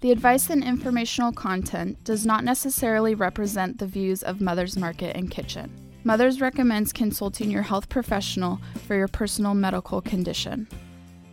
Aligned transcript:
The 0.00 0.12
advice 0.12 0.48
and 0.48 0.64
informational 0.64 1.30
content 1.30 2.02
does 2.04 2.24
not 2.24 2.42
necessarily 2.42 3.14
represent 3.14 3.76
the 3.76 3.86
views 3.86 4.22
of 4.22 4.40
Mother's 4.40 4.74
Market 4.74 5.14
and 5.14 5.30
Kitchen. 5.30 5.70
Mother's 6.04 6.40
recommends 6.40 6.90
consulting 6.90 7.50
your 7.50 7.60
health 7.60 7.90
professional 7.90 8.62
for 8.86 8.96
your 8.96 9.08
personal 9.08 9.52
medical 9.52 10.00
condition. 10.00 10.68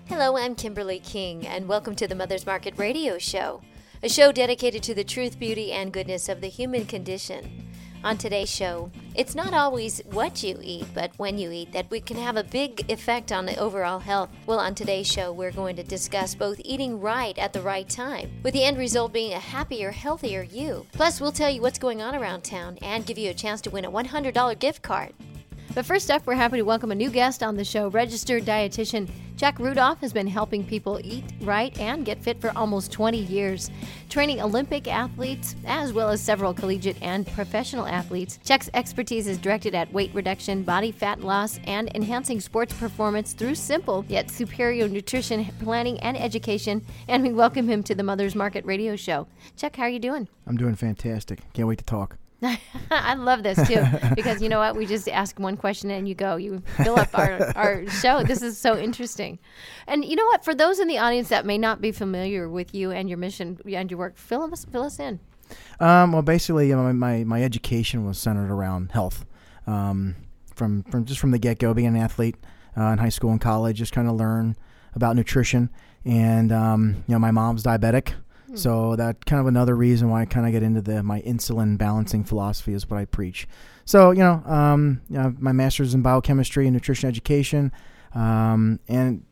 Hello, 0.07 0.35
I'm 0.35 0.53
Kimberly 0.53 0.99
King, 0.99 1.47
and 1.47 1.69
welcome 1.69 1.95
to 1.95 2.09
the 2.09 2.15
Mother's 2.15 2.45
Market 2.45 2.73
Radio 2.75 3.17
Show, 3.17 3.61
a 4.03 4.09
show 4.09 4.33
dedicated 4.33 4.83
to 4.83 4.93
the 4.93 5.05
truth, 5.05 5.39
beauty, 5.39 5.71
and 5.71 5.93
goodness 5.93 6.27
of 6.27 6.41
the 6.41 6.49
human 6.49 6.85
condition. 6.85 7.69
On 8.03 8.15
today's 8.15 8.49
show, 8.49 8.91
it's 9.15 9.33
not 9.33 9.53
always 9.53 10.01
what 10.11 10.43
you 10.43 10.59
eat, 10.61 10.85
but 10.93 11.11
when 11.17 11.37
you 11.37 11.51
eat 11.51 11.71
that 11.71 11.89
we 11.89 11.99
can 11.99 12.15
have 12.15 12.37
a 12.37 12.43
big 12.43 12.89
effect 12.91 13.31
on 13.31 13.45
the 13.45 13.57
overall 13.57 13.99
health. 13.99 14.29
Well, 14.45 14.59
on 14.59 14.75
today's 14.75 15.07
show, 15.07 15.33
we're 15.33 15.51
going 15.51 15.75
to 15.77 15.83
discuss 15.83 16.35
both 16.35 16.61
eating 16.63 17.01
right 17.01 17.37
at 17.39 17.53
the 17.53 17.61
right 17.61 17.89
time, 17.89 18.31
with 18.43 18.53
the 18.53 18.63
end 18.63 18.77
result 18.77 19.13
being 19.13 19.33
a 19.33 19.39
happier, 19.39 19.91
healthier 19.91 20.43
you. 20.43 20.85
Plus, 20.93 21.19
we'll 21.19 21.31
tell 21.31 21.49
you 21.49 21.61
what's 21.61 21.79
going 21.79 22.01
on 22.01 22.15
around 22.15 22.43
town 22.43 22.77
and 22.83 23.05
give 23.05 23.17
you 23.17 23.31
a 23.31 23.33
chance 23.33 23.61
to 23.61 23.71
win 23.71 23.83
a 23.83 23.91
$100 23.91 24.59
gift 24.59 24.83
card. 24.83 25.13
But 25.77 25.85
first 25.85 26.09
up, 26.09 26.25
we're 26.25 26.33
happy 26.33 26.57
to 26.57 26.63
welcome 26.63 26.91
a 26.91 26.95
new 26.95 27.11
guest 27.11 27.43
on 27.43 27.55
the 27.55 27.63
show. 27.63 27.89
Registered 27.89 28.45
dietitian 28.45 29.07
Chuck 29.37 29.59
Rudolph 29.59 29.99
has 30.01 30.11
been 30.11 30.25
helping 30.25 30.65
people 30.65 30.99
eat 31.03 31.23
right 31.41 31.79
and 31.79 32.03
get 32.03 32.19
fit 32.19 32.41
for 32.41 32.51
almost 32.57 32.91
20 32.91 33.19
years, 33.19 33.69
training 34.09 34.41
Olympic 34.41 34.87
athletes 34.87 35.55
as 35.67 35.93
well 35.93 36.09
as 36.09 36.19
several 36.19 36.51
collegiate 36.51 36.97
and 37.03 37.27
professional 37.27 37.85
athletes. 37.85 38.39
Chuck's 38.43 38.71
expertise 38.73 39.27
is 39.27 39.37
directed 39.37 39.75
at 39.75 39.93
weight 39.93 40.09
reduction, 40.15 40.63
body 40.63 40.91
fat 40.91 41.21
loss, 41.21 41.59
and 41.65 41.91
enhancing 41.93 42.41
sports 42.41 42.73
performance 42.73 43.33
through 43.33 43.53
simple 43.53 44.03
yet 44.07 44.31
superior 44.31 44.87
nutrition 44.87 45.45
planning 45.59 45.99
and 45.99 46.17
education. 46.17 46.83
And 47.07 47.21
we 47.21 47.33
welcome 47.33 47.69
him 47.69 47.83
to 47.83 47.93
the 47.93 48.01
Mother's 48.01 48.33
Market 48.33 48.65
Radio 48.65 48.95
Show. 48.95 49.27
Chuck, 49.55 49.75
how 49.75 49.83
are 49.83 49.89
you 49.89 49.99
doing? 49.99 50.27
I'm 50.47 50.57
doing 50.57 50.73
fantastic. 50.73 51.41
Can't 51.53 51.67
wait 51.67 51.77
to 51.77 51.85
talk. 51.85 52.17
I 52.91 53.15
love 53.15 53.41
this 53.41 53.67
too 53.67 53.83
because 54.15 54.41
you 54.41 54.49
know 54.49 54.59
what? 54.59 54.75
We 54.75 54.85
just 54.85 55.09
ask 55.09 55.39
one 55.39 55.57
question 55.57 55.89
and 55.89 56.07
you 56.07 56.13
go, 56.13 56.35
you 56.35 56.61
fill 56.83 56.99
up 56.99 57.17
our, 57.17 57.51
our 57.55 57.89
show. 57.89 58.23
This 58.23 58.41
is 58.41 58.57
so 58.57 58.77
interesting. 58.77 59.39
And 59.87 60.05
you 60.05 60.15
know 60.15 60.25
what? 60.25 60.45
For 60.45 60.53
those 60.53 60.79
in 60.79 60.87
the 60.87 60.99
audience 60.99 61.29
that 61.29 61.45
may 61.45 61.57
not 61.57 61.81
be 61.81 61.91
familiar 61.91 62.47
with 62.47 62.75
you 62.75 62.91
and 62.91 63.09
your 63.09 63.17
mission 63.17 63.59
and 63.65 63.89
your 63.89 63.97
work, 63.97 64.17
fill 64.17 64.43
us, 64.43 64.65
fill 64.65 64.83
us 64.83 64.99
in. 64.99 65.19
Um, 65.79 66.11
well, 66.11 66.21
basically, 66.21 66.67
you 66.67 66.75
know, 66.75 66.91
my, 66.93 67.23
my 67.23 67.43
education 67.43 68.05
was 68.05 68.19
centered 68.19 68.51
around 68.51 68.91
health. 68.91 69.25
Um, 69.65 70.15
from, 70.53 70.83
from 70.83 71.05
just 71.05 71.19
from 71.19 71.31
the 71.31 71.39
get 71.39 71.59
go, 71.59 71.73
being 71.73 71.87
an 71.87 71.97
athlete 71.97 72.35
uh, 72.77 72.85
in 72.85 72.97
high 72.99 73.09
school 73.09 73.31
and 73.31 73.41
college, 73.41 73.77
just 73.77 73.93
kind 73.93 74.07
of 74.07 74.15
learn 74.15 74.55
about 74.93 75.15
nutrition. 75.15 75.69
And, 76.05 76.51
um, 76.51 77.03
you 77.07 77.13
know, 77.13 77.19
my 77.19 77.31
mom's 77.31 77.63
diabetic. 77.63 78.13
Hmm. 78.57 78.61
So 78.61 78.95
that 78.95 79.25
kind 79.25 79.39
of 79.39 79.47
another 79.47 79.75
reason 79.75 80.09
why 80.09 80.21
I 80.21 80.25
kind 80.25 80.45
of 80.45 80.51
get 80.51 80.63
into 80.63 80.81
the 80.81 81.03
my 81.03 81.21
insulin 81.21 81.77
balancing 81.77 82.23
philosophy 82.23 82.73
is 82.73 82.89
what 82.89 82.99
I 82.99 83.05
preach. 83.05 83.47
So 83.85 84.11
you 84.11 84.19
know, 84.19 84.43
um, 84.45 85.01
you 85.09 85.17
know 85.17 85.35
my 85.39 85.51
master's 85.51 85.93
in 85.93 86.01
biochemistry 86.01 86.65
and 86.65 86.73
nutrition 86.73 87.07
education, 87.07 87.71
um, 88.13 88.79
and 88.87 89.23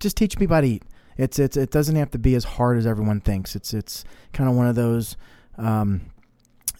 just 0.00 0.16
teach 0.16 0.36
people 0.38 0.54
how 0.54 0.60
to 0.60 0.68
eat. 0.68 0.82
It's 1.16 1.38
it's 1.38 1.56
it 1.56 1.70
doesn't 1.70 1.96
have 1.96 2.10
to 2.12 2.18
be 2.18 2.34
as 2.34 2.44
hard 2.44 2.76
as 2.78 2.86
everyone 2.86 3.20
thinks. 3.20 3.54
It's 3.54 3.72
it's 3.72 4.04
kind 4.32 4.50
of 4.50 4.56
one 4.56 4.66
of 4.66 4.74
those 4.74 5.16
um, 5.56 6.10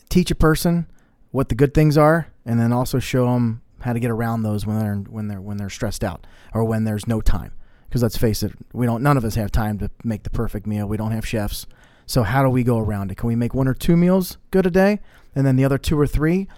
teach 0.09 0.31
a 0.31 0.35
person 0.35 0.87
what 1.31 1.49
the 1.49 1.55
good 1.55 1.75
things 1.75 1.97
are, 1.97 2.29
and 2.45 2.59
then 2.59 2.73
also 2.73 2.99
show 2.99 3.27
them 3.27 3.63
how 3.81 3.93
to 3.93 4.01
get 4.01 4.11
around 4.11 4.43
those 4.43 4.67
when 4.67 4.79
they're 4.79 4.97
when 4.97 5.29
they're 5.29 5.41
when 5.41 5.57
they're 5.57 5.71
stressed 5.71 6.03
out 6.03 6.27
or 6.53 6.65
when 6.65 6.85
there's 6.85 7.07
no 7.07 7.21
time 7.21 7.53
because 7.95 8.03
let's 8.03 8.17
face 8.17 8.43
it, 8.43 8.51
we 8.73 8.87
don't. 8.87 9.05
None 9.05 9.17
of 9.17 9.25
us 9.25 9.37
have 9.37 9.53
time 9.53 9.79
to 9.79 9.89
make 10.03 10.25
the 10.25 10.31
perfect 10.31 10.67
meal. 10.67 10.89
We 10.89 10.97
don't 10.97 11.13
have 11.13 11.25
chefs. 11.25 11.65
So 12.07 12.23
how 12.23 12.43
do 12.43 12.49
we 12.49 12.63
go 12.63 12.79
around 12.79 13.11
it? 13.11 13.17
Can 13.17 13.29
we 13.29 13.37
make 13.37 13.55
one 13.55 13.69
or 13.69 13.75
two 13.75 13.97
meals 13.97 14.39
good 14.51 14.67
a 14.67 14.71
day, 14.71 15.01
and 15.35 15.47
then 15.47 15.57
the 15.57 15.65
other 15.65 15.79
two 15.79 15.99
or 15.99 16.07
three? 16.07 16.49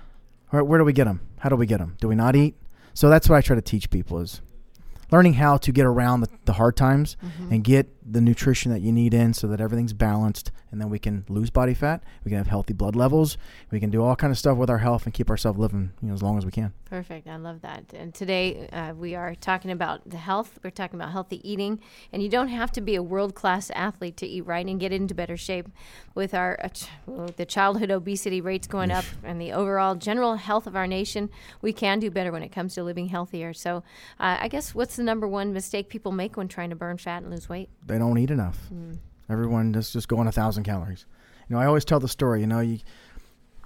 Or 0.53 0.63
where 0.65 0.79
do 0.79 0.85
we 0.85 0.93
get 0.93 1.05
them? 1.05 1.21
How 1.39 1.49
do 1.49 1.57
we 1.57 1.67
get 1.67 1.79
them? 1.79 1.97
Do 2.01 2.09
we 2.09 2.15
not 2.15 2.37
eat? 2.37 2.57
So 2.95 3.09
that's 3.09 3.29
what 3.29 3.37
I 3.37 3.41
try 3.41 3.57
to 3.57 3.63
teach 3.63 3.91
people 3.91 4.19
is 4.21 4.41
learning 5.11 5.35
how 5.35 5.57
to 5.59 5.73
get 5.73 5.87
around 5.87 6.21
the, 6.21 6.29
the 6.45 6.55
hard 6.55 6.77
times 6.77 7.17
mm-hmm. 7.23 7.53
and 7.53 7.65
get 7.65 7.89
the 8.09 8.21
nutrition 8.21 8.71
that 8.71 8.81
you 8.81 8.93
need 8.93 9.13
in 9.13 9.35
so 9.35 9.47
that 9.47 9.61
everything's 9.61 9.93
balanced 9.93 10.53
and 10.71 10.81
then 10.81 10.89
we 10.89 10.99
can 10.99 11.25
lose 11.29 11.51
body 11.51 11.75
fat 11.75 12.03
we 12.25 12.31
can 12.31 12.39
have 12.39 12.47
healthy 12.47 12.73
blood 12.73 12.95
levels 12.95 13.37
we 13.71 13.81
can 13.81 13.91
do 13.91 14.03
all 14.03 14.15
kind 14.15 14.31
of 14.31 14.39
stuff 14.39 14.57
with 14.57 14.71
our 14.71 14.79
health 14.79 15.05
and 15.05 15.15
keep 15.15 15.29
ourselves 15.29 15.59
living 15.59 15.91
you 16.01 16.09
know 16.09 16.15
as 16.15 16.23
long 16.23 16.39
as 16.39 16.45
we 16.45 16.53
can. 16.53 16.73
Perfect 16.85 17.27
i 17.27 17.37
love 17.37 17.63
that. 17.63 17.93
And 17.95 18.15
today 18.15 18.69
uh, 18.73 18.95
we 18.95 19.15
are 19.15 19.35
talking 19.35 19.71
about 19.71 20.09
the 20.09 20.17
health 20.17 20.59
we're 20.63 20.71
talking 20.71 20.99
about 20.99 21.13
healthy 21.13 21.49
eating. 21.49 21.81
And 22.13 22.23
you 22.23 22.29
don't 22.29 22.49
have 22.49 22.71
to 22.73 22.81
be 22.81 22.95
a 22.95 23.03
world-class 23.03 23.71
athlete 23.71 24.17
to 24.19 24.27
eat 24.27 24.43
right 24.43 24.67
and 24.67 24.79
get 24.79 24.93
into 24.93 25.15
better 25.15 25.37
shape 25.37 25.69
with 26.15 26.35
our 26.35 26.59
uh, 26.63 26.69
ch- 26.69 26.89
the 27.37 27.45
childhood 27.45 27.91
obesity 27.91 28.41
rates 28.41 28.67
going 28.67 28.91
up 28.91 29.05
and 29.25 29.41
the 29.41 29.53
overall 29.53 29.95
general 29.95 30.37
health 30.37 30.67
of 30.67 30.77
our 30.77 30.87
nation 30.87 31.31
we 31.61 31.73
can 31.73 31.99
do 31.99 32.11
better 32.11 32.33
when 32.33 32.43
it 32.43 32.51
comes 32.53 32.75
to 32.75 32.83
living 32.83 33.09
healthier. 33.09 33.53
So 33.53 33.79
uh, 34.21 34.39
i 34.41 34.49
guess 34.49 34.75
what's 34.75 34.97
the 34.97 35.03
number 35.03 35.27
one 35.27 35.53
mistake 35.53 35.89
people 35.89 36.13
make 36.13 36.37
when 36.37 36.49
trying 36.49 36.71
to 36.71 36.77
burn 36.77 36.99
fat 36.99 37.23
and 37.23 37.31
lose 37.31 37.49
weight? 37.49 37.69
They 37.85 37.96
don't 37.99 38.19
eat 38.19 38.31
enough. 38.31 38.59
Mm. 38.73 38.99
Everyone 39.29 39.73
just 39.73 39.93
just 39.93 40.09
go 40.09 40.19
on 40.19 40.27
a 40.27 40.33
thousand 40.33 40.65
calories. 40.65 41.07
You 41.49 41.57
know, 41.57 41.63
I 41.63 41.67
always 41.67 41.85
tell 41.85 42.01
the 42.01 42.09
story. 42.09 42.41
You 42.41 42.47
know, 42.47 42.61
you 42.61 42.79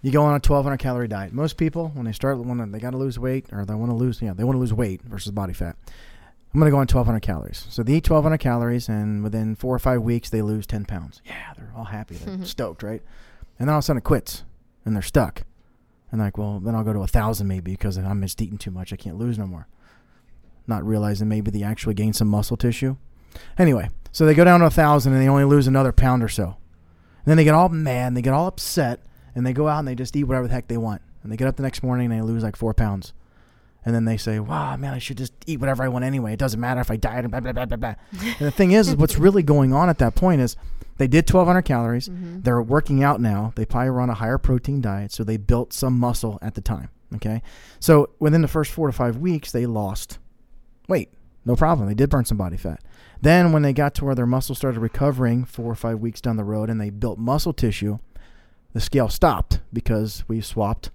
you 0.03 0.11
go 0.11 0.23
on 0.23 0.31
a 0.31 0.41
1200 0.41 0.79
calorie 0.79 1.09
diet. 1.09 1.33
Most 1.33 1.57
people, 1.57 1.91
when 1.95 2.07
they 2.07 2.13
start, 2.13 2.39
when 2.39 2.73
they 2.73 2.79
got 2.79 2.91
to 2.91 2.97
lose 2.97 3.19
weight 3.19 3.47
or 3.53 3.65
they 3.65 3.75
want 3.75 3.91
to 3.91 3.95
lose, 3.95 4.23
yeah, 4.23 4.33
they 4.33 4.45
want 4.45 4.57
to 4.57 4.61
lose 4.61 4.73
weight 4.73 5.03
versus 5.03 5.31
body 5.33 5.53
fat. 5.53 5.77
I'm 6.53 6.59
going 6.59 6.69
to 6.69 6.73
go 6.73 6.79
on 6.79 6.89
1200 6.89 7.21
calories. 7.21 7.67
So 7.71 7.83
they 7.83 7.95
eat 7.95 8.11
1200 8.11 8.39
calories, 8.39 8.89
and 8.89 9.23
within 9.23 9.55
four 9.55 9.75
or 9.75 9.79
five 9.79 10.03
weeks, 10.03 10.31
they 10.31 10.43
lose 10.43 10.67
10 10.67 10.85
pounds. 10.85 11.23
Yeah, 11.25 11.53
they're 11.57 11.73
all 11.77 11.85
happy. 11.85 12.17
They're 12.17 12.35
mm-hmm. 12.35 12.45
stoked, 12.45 12.83
right? 12.83 13.03
And 13.59 13.69
then 13.69 13.75
all 13.75 13.79
of 13.79 13.83
a 13.83 13.87
sudden 13.87 13.99
it 13.99 14.05
quits, 14.05 14.43
and 14.85 14.97
they're 14.97 15.03
stuck. 15.03 15.43
And 16.11 16.21
like, 16.21 16.39
well, 16.39 16.59
then 16.59 16.75
I'll 16.75 16.83
go 16.83 16.93
to 16.93 17.01
a 17.01 17.07
thousand 17.07 17.47
maybe 17.47 17.71
because 17.73 17.97
I'm 17.97 18.21
just 18.23 18.43
eating 18.43 18.59
too 18.59 18.73
much. 18.73 18.93
I 18.93 18.97
can't 18.97 19.17
lose 19.17 19.39
no 19.39 19.47
more. 19.47 19.69
Not 20.67 20.85
realizing 20.85 21.29
maybe 21.29 21.53
they 21.53 21.63
actually 21.63 21.95
gain 21.95 22.13
some 22.13 22.27
muscle 22.27 22.57
tissue. 22.57 22.97
Anyway, 23.57 23.91
so 24.13 24.27
they 24.27 24.35
go 24.35 24.45
down 24.45 24.61
to 24.61 24.67
a 24.67 24.71
thousand 24.71 25.13
and 25.13 25.23
they 25.23 25.29
only 25.29 25.45
lose 25.45 25.67
another 25.67 25.93
pound 25.93 26.23
or 26.23 26.29
so. 26.29 26.57
And 27.19 27.27
then 27.27 27.37
they 27.37 27.45
get 27.45 27.55
all 27.55 27.69
mad, 27.69 28.15
they 28.15 28.23
get 28.23 28.33
all 28.33 28.47
upset, 28.47 29.01
and 29.35 29.47
they 29.47 29.53
go 29.53 29.69
out 29.69 29.81
and 29.81 29.89
they 29.89 29.95
just 29.95 30.17
eat 30.17 30.25
whatever 30.25 30.49
the 30.49 30.55
heck 30.55 30.69
they 30.69 30.77
want. 30.77 31.03
And 31.23 31.31
they 31.31 31.37
get 31.37 31.49
up 31.49 31.57
the 31.57 31.63
next 31.63 31.83
morning 31.83 32.11
and 32.11 32.21
they 32.21 32.25
lose 32.25 32.43
like 32.43 32.57
four 32.57 32.75
pounds. 32.75 33.13
And 33.85 33.95
then 33.95 34.05
they 34.05 34.19
say, 34.19 34.39
"Wow, 34.39 34.77
man, 34.77 34.93
I 34.93 34.99
should 34.99 35.17
just 35.17 35.33
eat 35.47 35.59
whatever 35.59 35.83
I 35.83 35.89
want 35.89 36.05
anyway. 36.05 36.35
It 36.35 36.39
doesn't 36.39 36.61
matter 36.61 36.81
if 36.81 36.91
I 36.91 36.97
diet." 36.97 37.25
And 37.25 37.31
blah 37.31 37.41
blah 37.41 37.53
blah 37.53 37.65
blah 37.65 37.77
blah. 37.77 37.95
and 38.21 38.47
the 38.47 38.51
thing 38.51 38.73
is, 38.73 38.89
is 38.89 38.97
what's 38.97 39.17
really 39.17 39.43
going 39.43 39.73
on 39.73 39.89
at 39.89 39.99
that 39.99 40.15
point 40.15 40.43
is 40.43 40.57
they 40.99 41.09
did 41.09 41.31
1,200 41.31 41.63
calories. 41.63 42.09
Mm-hmm. 42.09 42.43
They're 42.43 42.61
working 42.61 43.03
out 43.03 43.23
now. 43.23 43.55
They 43.57 43.65
probably 43.65 43.89
were 43.91 44.03
on 44.03 44.11
a 44.11 44.15
higher 44.15 44.37
protein 44.37 44.83
diet, 44.83 45.13
so 45.13 45.25
they 45.25 45.39
built 45.39 45.73
some 45.73 45.99
muscle 45.99 46.39
at 46.43 46.55
the 46.55 46.61
time. 46.61 46.91
Okay, 47.15 47.43
so 47.81 48.11
within 48.19 48.43
the 48.43 48.49
first 48.49 48.71
four 48.71 48.87
to 48.87 48.93
five 48.93 49.17
weeks, 49.17 49.51
they 49.51 49.65
lost 49.65 50.19
weight. 50.89 51.09
No 51.47 51.57
problem. 51.57 51.89
They 51.89 51.95
did 51.95 52.11
burn 52.11 52.27
some 52.27 52.37
body 52.37 52.59
fat. 52.59 52.83
Then, 53.23 53.53
when 53.53 53.63
they 53.63 53.73
got 53.73 53.95
to 53.97 54.05
where 54.05 54.15
their 54.15 54.27
muscle 54.27 54.55
started 54.55 54.81
recovering 54.81 55.45
four 55.45 55.71
or 55.71 55.75
five 55.75 56.01
weeks 56.01 56.21
down 56.21 56.37
the 56.37 56.45
road 56.45 56.71
and 56.71 56.81
they 56.81 56.91
built 56.91 57.19
muscle 57.19 57.53
tissue, 57.53 57.99
the 58.73 58.81
scale 58.81 59.09
stopped 59.09 59.61
because 59.73 60.25
we 60.29 60.41
swapped 60.41 60.91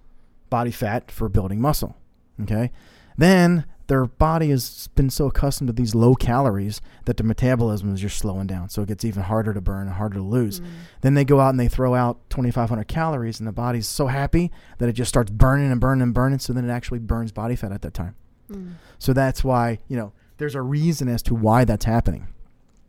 body 0.50 0.70
fat 0.70 1.10
for 1.10 1.28
building 1.28 1.60
muscle. 1.60 1.96
Okay? 2.42 2.70
Then 3.16 3.64
their 3.86 4.06
body 4.06 4.50
has 4.50 4.88
been 4.94 5.10
so 5.10 5.26
accustomed 5.26 5.68
to 5.68 5.72
these 5.72 5.94
low 5.94 6.14
calories 6.14 6.80
that 7.04 7.16
the 7.16 7.22
metabolism 7.22 7.94
is 7.94 8.00
just 8.00 8.18
slowing 8.18 8.46
down. 8.46 8.68
So 8.68 8.82
it 8.82 8.88
gets 8.88 9.04
even 9.04 9.22
harder 9.22 9.54
to 9.54 9.60
burn 9.60 9.86
and 9.86 9.96
harder 9.96 10.16
to 10.16 10.22
lose. 10.22 10.60
Mm. 10.60 10.66
Then 11.02 11.14
they 11.14 11.24
go 11.24 11.40
out 11.40 11.50
and 11.50 11.60
they 11.60 11.68
throw 11.68 11.94
out 11.94 12.18
2,500 12.30 12.88
calories, 12.88 13.38
and 13.38 13.46
the 13.46 13.52
body's 13.52 13.86
so 13.86 14.08
happy 14.08 14.50
that 14.78 14.88
it 14.88 14.92
just 14.94 15.08
starts 15.08 15.30
burning 15.30 15.70
and 15.70 15.80
burning 15.80 16.02
and 16.02 16.14
burning. 16.14 16.40
So 16.40 16.52
then 16.52 16.68
it 16.68 16.72
actually 16.72 16.98
burns 16.98 17.30
body 17.30 17.54
fat 17.54 17.72
at 17.72 17.82
that 17.82 17.94
time. 17.94 18.16
Mm. 18.50 18.74
So 18.98 19.12
that's 19.12 19.44
why, 19.44 19.78
you 19.88 19.96
know, 19.96 20.12
there's 20.38 20.54
a 20.54 20.62
reason 20.62 21.08
as 21.08 21.22
to 21.24 21.34
why 21.34 21.64
that's 21.64 21.84
happening. 21.84 22.28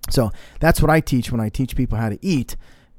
So 0.10 0.32
that's 0.60 0.82
what 0.82 0.90
I 0.90 1.00
teach 1.00 1.32
when 1.32 1.42
I 1.42 1.50
teach 1.50 1.76
people 1.76 1.98
how 1.98 2.10
to 2.10 2.20
eat. 2.22 2.56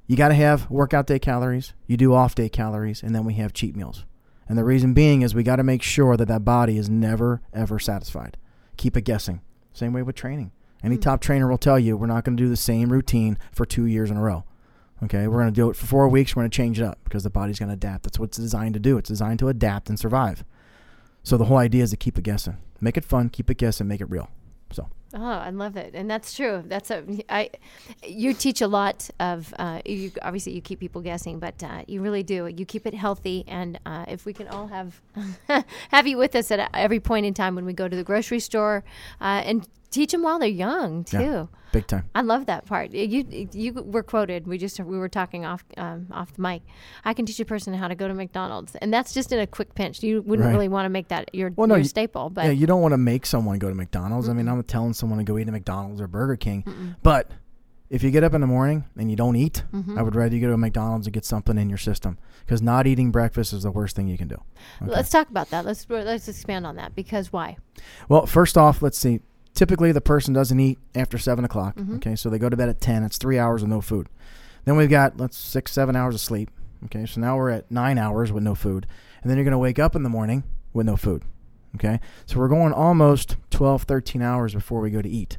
You 0.06 0.16
got 0.16 0.28
to 0.28 0.34
have 0.34 0.70
workout 0.70 1.06
day 1.06 1.18
calories, 1.18 1.74
you 1.86 1.96
do 1.96 2.14
off 2.14 2.34
day 2.34 2.48
calories, 2.48 3.02
and 3.02 3.14
then 3.14 3.24
we 3.24 3.34
have 3.34 3.52
cheat 3.52 3.76
meals. 3.76 4.04
And 4.48 4.56
the 4.56 4.64
reason 4.64 4.94
being 4.94 5.22
is 5.22 5.34
we 5.34 5.42
got 5.42 5.56
to 5.56 5.62
make 5.62 5.82
sure 5.82 6.16
that 6.16 6.28
that 6.28 6.44
body 6.44 6.78
is 6.78 6.88
never, 6.88 7.42
ever 7.52 7.78
satisfied. 7.78 8.38
Keep 8.78 8.96
it 8.96 9.02
guessing. 9.02 9.42
Same 9.74 9.92
way 9.92 10.02
with 10.02 10.16
training. 10.16 10.52
Any 10.82 10.96
mm-hmm. 10.96 11.02
top 11.02 11.20
trainer 11.20 11.48
will 11.48 11.58
tell 11.58 11.78
you 11.78 11.96
we're 11.96 12.06
not 12.06 12.24
going 12.24 12.36
to 12.36 12.42
do 12.42 12.48
the 12.48 12.56
same 12.56 12.90
routine 12.90 13.38
for 13.52 13.66
two 13.66 13.84
years 13.84 14.10
in 14.10 14.16
a 14.16 14.22
row. 14.22 14.44
Okay, 15.02 15.28
we're 15.28 15.38
going 15.38 15.52
to 15.52 15.60
do 15.60 15.70
it 15.70 15.76
for 15.76 15.86
four 15.86 16.08
weeks. 16.08 16.34
We're 16.34 16.42
going 16.42 16.50
to 16.50 16.56
change 16.56 16.80
it 16.80 16.84
up 16.84 16.98
because 17.04 17.22
the 17.22 17.30
body's 17.30 17.58
going 17.58 17.68
to 17.68 17.74
adapt. 17.74 18.04
That's 18.04 18.18
what 18.18 18.30
it's 18.30 18.38
designed 18.38 18.74
to 18.74 18.80
do. 18.80 18.98
It's 18.98 19.08
designed 19.08 19.38
to 19.40 19.48
adapt 19.48 19.88
and 19.88 19.98
survive. 19.98 20.44
So 21.22 21.36
the 21.36 21.44
whole 21.44 21.58
idea 21.58 21.84
is 21.84 21.90
to 21.90 21.96
keep 21.96 22.18
it 22.18 22.22
guessing. 22.22 22.56
Make 22.80 22.96
it 22.96 23.04
fun, 23.04 23.28
keep 23.28 23.50
it 23.50 23.58
guessing, 23.58 23.88
make 23.88 24.00
it 24.00 24.10
real. 24.10 24.28
So. 24.70 24.88
Oh, 25.14 25.22
I 25.22 25.48
love 25.48 25.76
it, 25.78 25.94
and 25.94 26.10
that's 26.10 26.34
true. 26.34 26.62
That's 26.66 26.90
a 26.90 27.02
I. 27.30 27.48
You 28.02 28.34
teach 28.34 28.60
a 28.60 28.68
lot 28.68 29.08
of. 29.18 29.54
Uh, 29.58 29.80
you 29.86 30.12
obviously 30.20 30.52
you 30.52 30.60
keep 30.60 30.80
people 30.80 31.00
guessing, 31.00 31.38
but 31.38 31.62
uh, 31.62 31.84
you 31.88 32.02
really 32.02 32.22
do. 32.22 32.46
You 32.46 32.66
keep 32.66 32.86
it 32.86 32.92
healthy, 32.92 33.44
and 33.48 33.80
uh, 33.86 34.04
if 34.06 34.26
we 34.26 34.34
can 34.34 34.48
all 34.48 34.66
have 34.66 35.00
have 35.88 36.06
you 36.06 36.18
with 36.18 36.36
us 36.36 36.50
at 36.50 36.68
every 36.74 37.00
point 37.00 37.24
in 37.24 37.32
time 37.32 37.54
when 37.54 37.64
we 37.64 37.72
go 37.72 37.88
to 37.88 37.96
the 37.96 38.04
grocery 38.04 38.40
store, 38.40 38.84
uh, 39.22 39.42
and 39.46 39.66
teach 39.90 40.12
them 40.12 40.22
while 40.22 40.38
they're 40.38 40.48
young 40.48 41.04
too. 41.04 41.18
Yeah. 41.18 41.46
Big 41.72 41.86
time. 41.86 42.08
I 42.14 42.22
love 42.22 42.46
that 42.46 42.66
part. 42.66 42.90
You 42.92 43.24
you 43.52 43.72
were 43.72 44.02
quoted. 44.02 44.46
We 44.46 44.58
just 44.58 44.78
we 44.80 44.98
were 44.98 45.08
talking 45.08 45.44
off 45.44 45.64
um, 45.76 46.06
off 46.12 46.32
the 46.34 46.42
mic. 46.42 46.62
I 47.04 47.14
can 47.14 47.26
teach 47.26 47.40
a 47.40 47.44
person 47.44 47.74
how 47.74 47.88
to 47.88 47.94
go 47.94 48.08
to 48.08 48.14
McDonald's, 48.14 48.74
and 48.76 48.92
that's 48.92 49.12
just 49.14 49.32
in 49.32 49.38
a 49.38 49.46
quick 49.46 49.74
pinch. 49.74 50.02
You 50.02 50.22
wouldn't 50.22 50.46
Right. 50.46 50.52
really 50.52 50.68
want 50.68 50.86
to 50.86 50.90
make 50.90 51.08
that 51.08 51.34
your, 51.34 51.52
Well, 51.56 51.66
no, 51.68 51.74
your 51.74 51.82
you- 51.82 51.88
staple, 51.88 52.30
but 52.30 52.44
yeah, 52.46 52.50
you 52.52 52.66
don't 52.66 52.80
want 52.82 52.92
to 52.92 52.98
make 52.98 53.26
someone 53.26 53.58
go 53.58 53.68
to 53.68 53.74
McDonald's. 53.74 54.28
I 54.28 54.32
mean, 54.32 54.48
I'm 54.48 54.62
telling 54.64 54.92
someone 54.94 55.18
to 55.18 55.24
go 55.24 55.36
eat 55.38 55.46
at 55.46 55.52
McDonald's 55.52 56.00
or 56.00 56.06
Burger 56.08 56.36
King, 56.36 56.62
Mm-mm. 56.64 56.96
but 57.02 57.30
if 57.90 58.02
you 58.02 58.10
get 58.10 58.22
up 58.22 58.34
in 58.34 58.42
the 58.42 58.46
morning 58.46 58.84
and 58.98 59.10
you 59.10 59.16
don't 59.16 59.34
eat, 59.34 59.64
Mhm. 59.72 59.96
I 59.96 60.02
would 60.02 60.14
rather 60.14 60.34
you 60.34 60.42
go 60.42 60.50
to 60.50 60.58
McDonald's 60.58 61.06
and 61.06 61.14
get 61.14 61.24
something 61.24 61.56
in 61.56 61.70
your 61.70 61.78
system 61.78 62.18
because 62.44 62.60
not 62.60 62.86
eating 62.86 63.10
breakfast 63.10 63.54
is 63.54 63.62
the 63.62 63.70
worst 63.70 63.96
thing 63.96 64.08
you 64.08 64.18
can 64.18 64.28
do. 64.28 64.36
Okay. 64.82 64.90
let's 64.90 65.08
talk 65.08 65.30
about 65.30 65.48
that. 65.50 65.64
Let's 65.64 65.86
let's 65.88 66.28
expand 66.28 66.66
on 66.66 66.76
that 66.76 66.94
because 66.94 67.32
why? 67.32 67.56
Well, 68.08 68.26
first 68.26 68.58
off, 68.58 68.82
let's 68.82 68.98
see. 68.98 69.20
Typically, 69.54 69.90
the 69.92 70.00
person 70.00 70.32
doesn't 70.34 70.58
eat 70.60 70.78
after 70.94 71.18
seven 71.18 71.44
o'clock. 71.44 71.76
Mhm. 71.76 71.96
Okay, 71.96 72.14
so 72.16 72.30
they 72.30 72.38
go 72.38 72.48
to 72.48 72.56
bed 72.56 72.68
at 72.68 72.80
ten. 72.80 73.02
It's 73.02 73.18
three 73.18 73.38
hours 73.38 73.62
of 73.62 73.68
no 73.68 73.80
food. 73.80 74.08
Then 74.64 74.76
we've 74.76 74.90
got 74.90 75.16
let's 75.18 75.36
six, 75.36 75.72
seven 75.72 75.96
hours 75.96 76.14
of 76.14 76.20
sleep. 76.20 76.50
Okay, 76.84 77.06
so 77.06 77.20
now 77.20 77.36
we're 77.36 77.50
at 77.50 77.70
nine 77.70 77.98
hours 77.98 78.30
with 78.30 78.44
no 78.44 78.54
food, 78.54 78.86
and 79.22 79.30
then 79.30 79.36
you're 79.36 79.44
going 79.44 79.52
to 79.52 79.58
wake 79.58 79.78
up 79.80 79.96
in 79.96 80.04
the 80.04 80.08
morning 80.08 80.44
with 80.72 80.86
no 80.86 80.96
food. 80.96 81.22
Okay, 81.74 82.00
so 82.26 82.38
we're 82.38 82.48
going 82.48 82.72
almost 82.72 83.36
12, 83.50 83.82
13 83.82 84.22
hours 84.22 84.54
before 84.54 84.80
we 84.80 84.90
go 84.90 85.02
to 85.02 85.08
eat. 85.08 85.38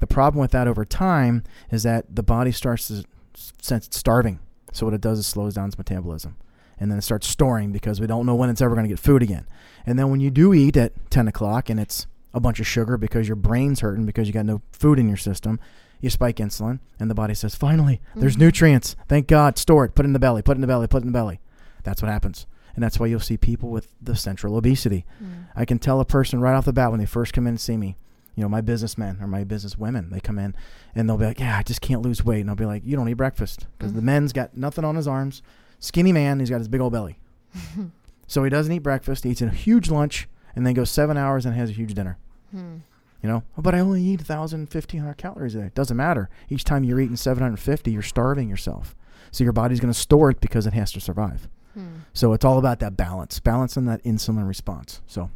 The 0.00 0.06
problem 0.06 0.40
with 0.40 0.50
that 0.52 0.68
over 0.68 0.84
time 0.84 1.42
is 1.70 1.82
that 1.84 2.14
the 2.14 2.22
body 2.22 2.52
starts 2.52 2.88
to 2.88 3.04
sense 3.34 3.86
it's 3.86 3.98
starving. 3.98 4.40
So 4.72 4.86
what 4.86 4.94
it 4.94 5.00
does 5.00 5.18
is 5.18 5.26
slows 5.26 5.54
down 5.54 5.68
its 5.68 5.78
metabolism. 5.78 6.36
And 6.78 6.90
then 6.90 6.98
it 6.98 7.02
starts 7.02 7.28
storing 7.28 7.70
because 7.72 8.00
we 8.00 8.06
don't 8.06 8.26
know 8.26 8.34
when 8.34 8.50
it's 8.50 8.60
ever 8.60 8.74
going 8.74 8.84
to 8.84 8.88
get 8.88 8.98
food 8.98 9.22
again. 9.22 9.46
And 9.86 9.98
then 9.98 10.10
when 10.10 10.20
you 10.20 10.30
do 10.30 10.52
eat 10.52 10.76
at 10.76 10.92
10 11.10 11.28
o'clock 11.28 11.70
and 11.70 11.78
it's 11.78 12.06
a 12.34 12.40
bunch 12.40 12.60
of 12.60 12.66
sugar 12.66 12.96
because 12.98 13.26
your 13.28 13.36
brain's 13.36 13.80
hurting 13.80 14.04
because 14.04 14.26
you 14.26 14.34
got 14.34 14.44
no 14.44 14.60
food 14.72 14.98
in 14.98 15.08
your 15.08 15.16
system, 15.16 15.58
you 16.00 16.10
spike 16.10 16.36
insulin 16.36 16.80
and 17.00 17.08
the 17.10 17.14
body 17.14 17.32
says, 17.32 17.54
finally, 17.54 18.00
there's 18.16 18.36
Mhm. 18.36 18.40
nutrients. 18.40 18.96
Thank 19.08 19.26
God. 19.28 19.56
Store 19.56 19.84
it. 19.86 19.94
Put 19.94 20.04
it 20.04 20.08
in 20.08 20.12
the 20.12 20.18
belly. 20.18 20.42
Put 20.42 20.52
it 20.52 20.56
in 20.56 20.60
the 20.60 20.66
belly. 20.66 20.86
Put 20.88 20.98
it 20.98 21.06
in 21.06 21.12
the 21.12 21.16
belly. 21.18 21.40
That's 21.84 22.02
what 22.02 22.10
happens. 22.10 22.46
And 22.74 22.82
that's 22.82 22.98
why 22.98 23.06
you'll 23.06 23.20
see 23.20 23.36
people 23.36 23.70
with 23.70 23.86
the 24.02 24.16
central 24.16 24.56
obesity. 24.56 25.06
I 25.54 25.64
can 25.64 25.78
tell 25.78 26.00
a 26.00 26.04
person 26.04 26.40
right 26.40 26.54
off 26.54 26.64
the 26.64 26.72
bat 26.72 26.90
when 26.90 26.98
they 27.00 27.06
first 27.06 27.32
come 27.32 27.46
in 27.46 27.50
and 27.52 27.60
see 27.60 27.76
me, 27.76 27.96
you 28.34 28.42
know, 28.42 28.48
my 28.48 28.60
businessmen 28.60 29.18
or 29.20 29.28
my 29.28 29.44
business 29.44 29.78
women, 29.78 30.10
they 30.10 30.18
come 30.18 30.38
in 30.40 30.56
and 30.94 31.08
they'll 31.08 31.16
be 31.16 31.24
like, 31.26 31.38
yeah, 31.38 31.56
I 31.56 31.62
just 31.62 31.80
can't 31.80 32.02
lose 32.02 32.24
weight. 32.24 32.40
And 32.40 32.50
I'll 32.50 32.56
be 32.56 32.66
like, 32.66 32.82
you 32.84 32.96
don't 32.96 33.08
eat 33.08 33.14
breakfast 33.14 33.66
because 33.78 33.92
the 33.92 34.00
Mhm. 34.00 34.04
men's 34.04 34.32
got 34.32 34.56
nothing 34.56 34.84
on 34.84 34.96
his 34.96 35.06
arms. 35.06 35.40
Skinny 35.78 36.12
man, 36.12 36.40
he's 36.40 36.50
got 36.50 36.58
his 36.58 36.66
big 36.68 36.80
old 36.80 36.92
belly. 36.92 37.18
So 38.26 38.42
he 38.42 38.48
doesn't 38.50 38.72
eat 38.72 38.78
breakfast, 38.78 39.22
he 39.24 39.30
eats 39.30 39.42
a 39.42 39.50
huge 39.50 39.90
lunch, 39.90 40.28
and 40.54 40.66
then 40.66 40.74
goes 40.74 40.90
seven 40.90 41.16
hours 41.16 41.46
and 41.46 41.54
has 41.54 41.70
a 41.70 41.72
huge 41.72 41.94
dinner. 41.94 42.18
Hmm. 42.50 42.76
You 43.22 43.30
know, 43.30 43.42
oh, 43.56 43.62
but 43.62 43.74
I 43.74 43.80
only 43.80 44.02
eat 44.02 44.20
1,000, 44.20 44.60
1,500 44.60 45.14
calories 45.14 45.54
a 45.54 45.60
day. 45.60 45.66
It 45.66 45.74
Doesn't 45.74 45.96
matter. 45.96 46.28
Each 46.50 46.62
time 46.62 46.84
you're 46.84 47.00
eating 47.00 47.16
750, 47.16 47.90
you're 47.90 48.02
starving 48.02 48.50
yourself. 48.50 48.94
So 49.30 49.44
your 49.44 49.54
body's 49.54 49.80
going 49.80 49.92
to 49.92 49.98
store 49.98 50.30
it 50.30 50.40
because 50.40 50.66
it 50.66 50.74
has 50.74 50.92
to 50.92 51.00
survive. 51.00 51.48
Hmm. 51.72 52.00
So 52.12 52.34
it's 52.34 52.44
all 52.44 52.58
about 52.58 52.80
that 52.80 52.96
balance, 52.96 53.40
balancing 53.40 53.86
that 53.86 54.02
insulin 54.04 54.46
response. 54.46 55.00
So 55.06 55.30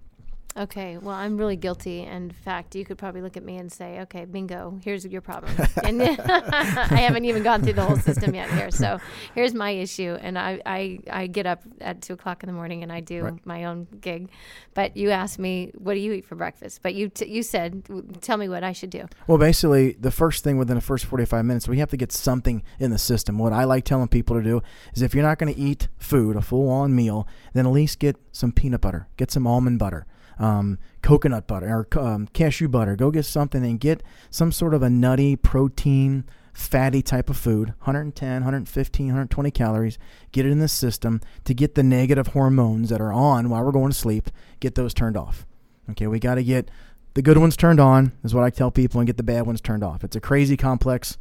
Okay, 0.58 0.98
well, 0.98 1.14
I'm 1.14 1.36
really 1.36 1.54
guilty. 1.54 2.00
In 2.00 2.30
fact, 2.32 2.74
you 2.74 2.84
could 2.84 2.98
probably 2.98 3.22
look 3.22 3.36
at 3.36 3.44
me 3.44 3.58
and 3.58 3.70
say, 3.70 4.00
okay, 4.00 4.24
bingo, 4.24 4.80
here's 4.82 5.04
your 5.06 5.20
problem. 5.20 5.52
and 5.84 6.02
I 6.02 6.96
haven't 7.00 7.24
even 7.26 7.44
gone 7.44 7.62
through 7.62 7.74
the 7.74 7.84
whole 7.84 7.96
system 7.96 8.34
yet 8.34 8.50
here. 8.50 8.72
So 8.72 8.98
here's 9.36 9.54
my 9.54 9.70
issue. 9.70 10.16
And 10.20 10.36
I, 10.36 10.60
I, 10.66 10.98
I 11.10 11.26
get 11.28 11.46
up 11.46 11.62
at 11.80 12.02
two 12.02 12.14
o'clock 12.14 12.42
in 12.42 12.48
the 12.48 12.52
morning 12.52 12.82
and 12.82 12.90
I 12.92 13.00
do 13.00 13.22
Right. 13.22 13.46
my 13.46 13.64
own 13.66 13.86
gig. 14.00 14.30
But 14.74 14.96
you 14.96 15.10
asked 15.10 15.38
me, 15.38 15.70
what 15.78 15.94
do 15.94 16.00
you 16.00 16.12
eat 16.12 16.26
for 16.26 16.34
breakfast? 16.34 16.80
But 16.82 16.94
you, 16.94 17.08
t- 17.08 17.28
you 17.28 17.44
said, 17.44 17.84
tell 18.20 18.36
me 18.36 18.48
what 18.48 18.64
I 18.64 18.72
should 18.72 18.90
do. 18.90 19.06
Well, 19.28 19.38
basically, 19.38 19.92
the 19.92 20.10
first 20.10 20.42
thing 20.42 20.58
within 20.58 20.74
the 20.74 20.80
first 20.80 21.04
45 21.04 21.44
minutes, 21.44 21.68
we 21.68 21.78
have 21.78 21.90
to 21.90 21.96
get 21.96 22.10
something 22.10 22.64
in 22.80 22.90
the 22.90 22.98
system. 22.98 23.38
What 23.38 23.52
I 23.52 23.62
like 23.62 23.84
telling 23.84 24.08
people 24.08 24.34
to 24.36 24.42
do 24.42 24.60
is 24.92 25.02
if 25.02 25.14
you're 25.14 25.22
not 25.24 25.38
going 25.38 25.54
to 25.54 25.60
eat 25.60 25.86
food, 25.98 26.34
a 26.34 26.42
full 26.42 26.68
on 26.68 26.96
meal, 26.96 27.28
then 27.52 27.64
at 27.64 27.72
least 27.72 28.00
get 28.00 28.16
some 28.32 28.50
peanut 28.50 28.80
butter, 28.80 29.06
get 29.16 29.30
some 29.30 29.46
almond 29.46 29.78
butter, 29.78 30.04
um, 30.38 30.78
coconut 31.02 31.46
butter, 31.46 31.86
or 31.92 32.00
um, 32.00 32.28
cashew 32.28 32.68
butter. 32.68 32.96
Go 32.96 33.10
get 33.10 33.24
something 33.24 33.64
and 33.64 33.80
get 33.80 34.02
some 34.30 34.52
sort 34.52 34.74
of 34.74 34.82
a 34.82 34.90
nutty, 34.90 35.36
protein, 35.36 36.24
fatty 36.52 37.02
type 37.02 37.30
of 37.30 37.36
food 37.36 37.68
110, 37.80 38.32
115, 38.32 39.06
120 39.06 39.50
calories. 39.50 39.98
Get 40.32 40.46
it 40.46 40.50
in 40.50 40.58
the 40.58 40.68
system 40.68 41.20
to 41.44 41.54
get 41.54 41.74
the 41.74 41.82
negative 41.82 42.28
hormones 42.28 42.90
that 42.90 43.00
are 43.00 43.12
on 43.12 43.48
while 43.48 43.64
we're 43.64 43.72
going 43.72 43.92
to 43.92 43.96
sleep, 43.96 44.30
get 44.60 44.74
those 44.74 44.92
turned 44.92 45.16
off. 45.16 45.46
Okay, 45.90 46.06
we 46.06 46.18
got 46.18 46.34
to 46.34 46.44
get 46.44 46.70
the 47.14 47.22
good 47.22 47.38
ones 47.38 47.56
turned 47.56 47.80
on 47.80 48.12
is 48.22 48.34
what 48.34 48.44
I 48.44 48.50
tell 48.50 48.70
people 48.70 49.00
and 49.00 49.06
get 49.06 49.16
the 49.16 49.22
bad 49.22 49.46
ones 49.46 49.60
turned 49.60 49.82
off. 49.82 50.04
It's 50.04 50.16
a 50.16 50.20
crazy 50.20 50.56
complex, 50.56 51.16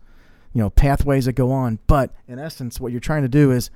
you 0.53 0.61
know, 0.61 0.69
pathways 0.69 1.25
that 1.25 1.33
go 1.33 1.51
on, 1.51 1.79
but 1.87 2.13
in 2.27 2.39
essence 2.39 2.79
what 2.79 2.91
you're 2.91 3.01
trying 3.01 3.23
to 3.23 3.29
do 3.29 3.51
is 3.51 3.69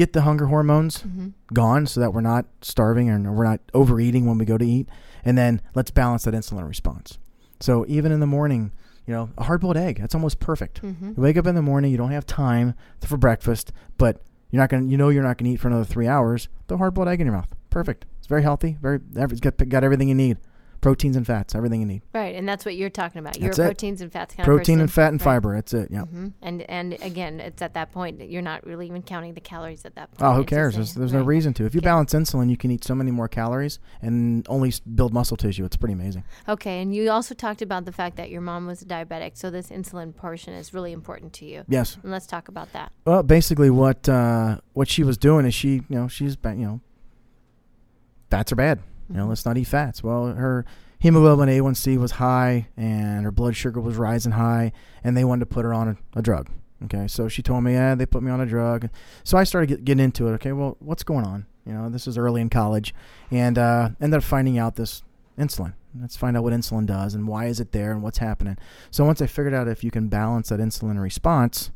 get 0.00 0.12
the 0.12 0.22
hunger 0.22 0.46
hormones 0.46 0.94
Mm-hmm. 0.98 1.28
gone 1.52 1.86
so 1.86 2.00
that 2.00 2.12
we're 2.14 2.28
not 2.34 2.46
starving 2.62 3.08
and 3.08 3.36
we're 3.36 3.44
not 3.52 3.60
overeating 3.74 4.26
when 4.26 4.38
we 4.38 4.44
go 4.44 4.56
to 4.58 4.64
eat 4.64 4.88
and 5.24 5.36
then 5.36 5.60
let's 5.74 5.90
balance 5.90 6.24
that 6.24 6.34
insulin 6.34 6.66
response. 6.66 7.18
So 7.60 7.84
even 7.88 8.10
in 8.10 8.20
the 8.20 8.26
morning, 8.26 8.72
you 9.06 9.12
know, 9.14 9.30
a 9.36 9.44
hard-boiled 9.44 9.76
egg, 9.76 9.98
that's 10.00 10.14
almost 10.14 10.40
perfect. 10.40 10.82
Mm-hmm. 10.82 11.12
You 11.16 11.22
wake 11.22 11.36
up 11.36 11.46
in 11.46 11.54
the 11.54 11.62
morning, 11.62 11.90
you 11.92 11.98
don't 11.98 12.12
have 12.12 12.24
time 12.26 12.74
for 13.00 13.16
breakfast, 13.18 13.72
but 13.98 14.22
you're 14.50 14.62
not 14.62 14.70
going 14.70 14.84
to 14.84 14.90
you 14.90 14.96
know 14.96 15.10
you're 15.10 15.22
not 15.22 15.36
going 15.38 15.50
to 15.50 15.54
eat 15.54 15.60
for 15.60 15.68
another 15.68 15.84
3 15.84 16.06
hours. 16.06 16.48
The 16.68 16.78
hard-boiled 16.78 17.08
egg 17.08 17.20
in 17.20 17.26
your 17.26 17.36
mouth. 17.36 17.52
Perfect. 17.68 18.06
It's 18.18 18.26
very 18.26 18.42
healthy, 18.42 18.78
very 18.80 19.00
it's 19.14 19.40
got 19.40 19.56
got 19.68 19.84
everything 19.84 20.08
you 20.08 20.14
need. 20.14 20.38
Proteins 20.80 21.14
and 21.14 21.26
fats, 21.26 21.54
everything 21.54 21.80
you 21.80 21.86
need. 21.86 22.00
Right, 22.14 22.34
and 22.34 22.48
that's 22.48 22.64
what 22.64 22.74
you're 22.74 22.88
talking 22.88 23.18
about. 23.18 23.38
That's 23.38 23.58
it. 23.58 23.62
proteins 23.64 24.00
and 24.00 24.10
fats 24.10 24.34
kind 24.34 24.46
Protein 24.46 24.60
of 24.60 24.64
person. 24.66 24.80
and 24.80 24.92
fat 24.92 25.08
and 25.12 25.20
Right. 25.20 25.24
fiber. 25.24 25.54
That's 25.54 25.74
it. 25.74 25.90
Yeah. 25.90 26.04
hmm 26.04 26.28
And 26.40 26.62
and 26.62 26.94
again, 27.02 27.38
it's 27.38 27.60
at 27.60 27.74
that 27.74 27.92
point 27.92 28.18
that 28.18 28.30
you're 28.30 28.40
not 28.40 28.64
really 28.66 28.86
even 28.86 29.02
counting 29.02 29.34
the 29.34 29.42
calories 29.42 29.84
at 29.84 29.94
that 29.96 30.10
point. 30.12 30.22
Oh, 30.30 30.34
who 30.36 30.40
It's 30.40 30.48
cares? 30.48 30.74
There's, 30.76 30.94
there's 30.94 31.12
no 31.12 31.22
reason 31.22 31.52
to. 31.54 31.66
If 31.66 31.74
you 31.74 31.80
Okay. 31.80 31.84
balance 31.84 32.14
insulin, 32.14 32.48
you 32.48 32.56
can 32.56 32.70
eat 32.70 32.82
so 32.82 32.94
many 32.94 33.10
more 33.10 33.28
calories 33.28 33.78
and 34.00 34.46
only 34.48 34.72
build 34.94 35.12
muscle 35.12 35.36
tissue. 35.36 35.66
It's 35.66 35.76
pretty 35.76 35.92
amazing. 35.94 36.24
Okay, 36.48 36.80
and 36.80 36.94
you 36.94 37.10
also 37.10 37.34
talked 37.34 37.60
about 37.60 37.84
the 37.84 37.92
fact 37.92 38.16
that 38.16 38.30
your 38.30 38.40
mom 38.40 38.66
was 38.66 38.80
a 38.80 38.86
diabetic, 38.86 39.36
so 39.36 39.50
this 39.50 39.68
insulin 39.68 40.16
portion 40.16 40.54
is 40.54 40.72
really 40.72 40.92
important 40.92 41.34
to 41.34 41.44
you. 41.44 41.64
Yes. 41.68 41.98
And 42.02 42.10
let's 42.10 42.26
talk 42.26 42.48
about 42.48 42.72
that. 42.72 42.90
Well, 43.04 43.22
basically, 43.22 43.68
what 43.68 44.08
uh, 44.08 44.60
what 44.72 44.88
she 44.88 45.04
was 45.04 45.18
doing 45.18 45.44
is 45.44 45.52
she, 45.54 45.74
you 45.74 45.82
know, 45.90 46.08
she's 46.08 46.38
you 46.42 46.54
know, 46.54 46.80
fats 48.30 48.50
are 48.52 48.56
bad. 48.56 48.78
You 49.10 49.16
know, 49.16 49.26
let's 49.26 49.44
not 49.44 49.58
eat 49.58 49.64
fats. 49.64 50.02
Well, 50.02 50.26
her 50.26 50.64
hemoglobin 51.00 51.48
A1C 51.48 51.98
was 51.98 52.12
high 52.12 52.68
and 52.76 53.24
her 53.24 53.32
blood 53.32 53.56
sugar 53.56 53.80
was 53.80 53.96
rising 53.96 54.32
high, 54.32 54.72
and 55.02 55.16
they 55.16 55.24
wanted 55.24 55.40
to 55.40 55.46
put 55.46 55.64
her 55.64 55.74
on 55.74 55.88
a, 55.88 56.18
a 56.18 56.22
drug. 56.22 56.48
Okay, 56.84 57.08
so 57.08 57.28
she 57.28 57.42
told 57.42 57.64
me, 57.64 57.74
yeah, 57.74 57.94
they 57.94 58.06
put 58.06 58.22
me 58.22 58.30
on 58.30 58.40
a 58.40 58.46
drug. 58.46 58.88
So 59.22 59.36
I 59.36 59.44
started 59.44 59.66
get, 59.66 59.84
getting 59.84 60.04
into 60.04 60.28
it. 60.28 60.32
Okay, 60.34 60.52
well, 60.52 60.76
what's 60.78 61.02
going 61.02 61.26
on? 61.26 61.46
You 61.66 61.74
know, 61.74 61.90
this 61.90 62.06
is 62.06 62.16
early 62.16 62.40
in 62.40 62.48
college, 62.48 62.94
and 63.30 63.58
uh, 63.58 63.90
ended 64.00 64.18
up 64.18 64.24
finding 64.24 64.58
out 64.58 64.76
this 64.76 65.02
insulin. 65.38 65.74
Let's 66.00 66.16
find 66.16 66.36
out 66.36 66.44
what 66.44 66.52
insulin 66.52 66.86
does 66.86 67.14
and 67.14 67.26
why 67.26 67.46
is 67.46 67.58
it 67.58 67.72
there 67.72 67.90
and 67.90 68.02
what's 68.02 68.18
happening. 68.18 68.56
So 68.90 69.04
once 69.04 69.20
I 69.20 69.26
figured 69.26 69.54
out 69.54 69.66
if 69.66 69.82
you 69.82 69.90
can 69.90 70.08
balance 70.08 70.50
that 70.50 70.60
insulin 70.60 71.00
response 71.00 71.70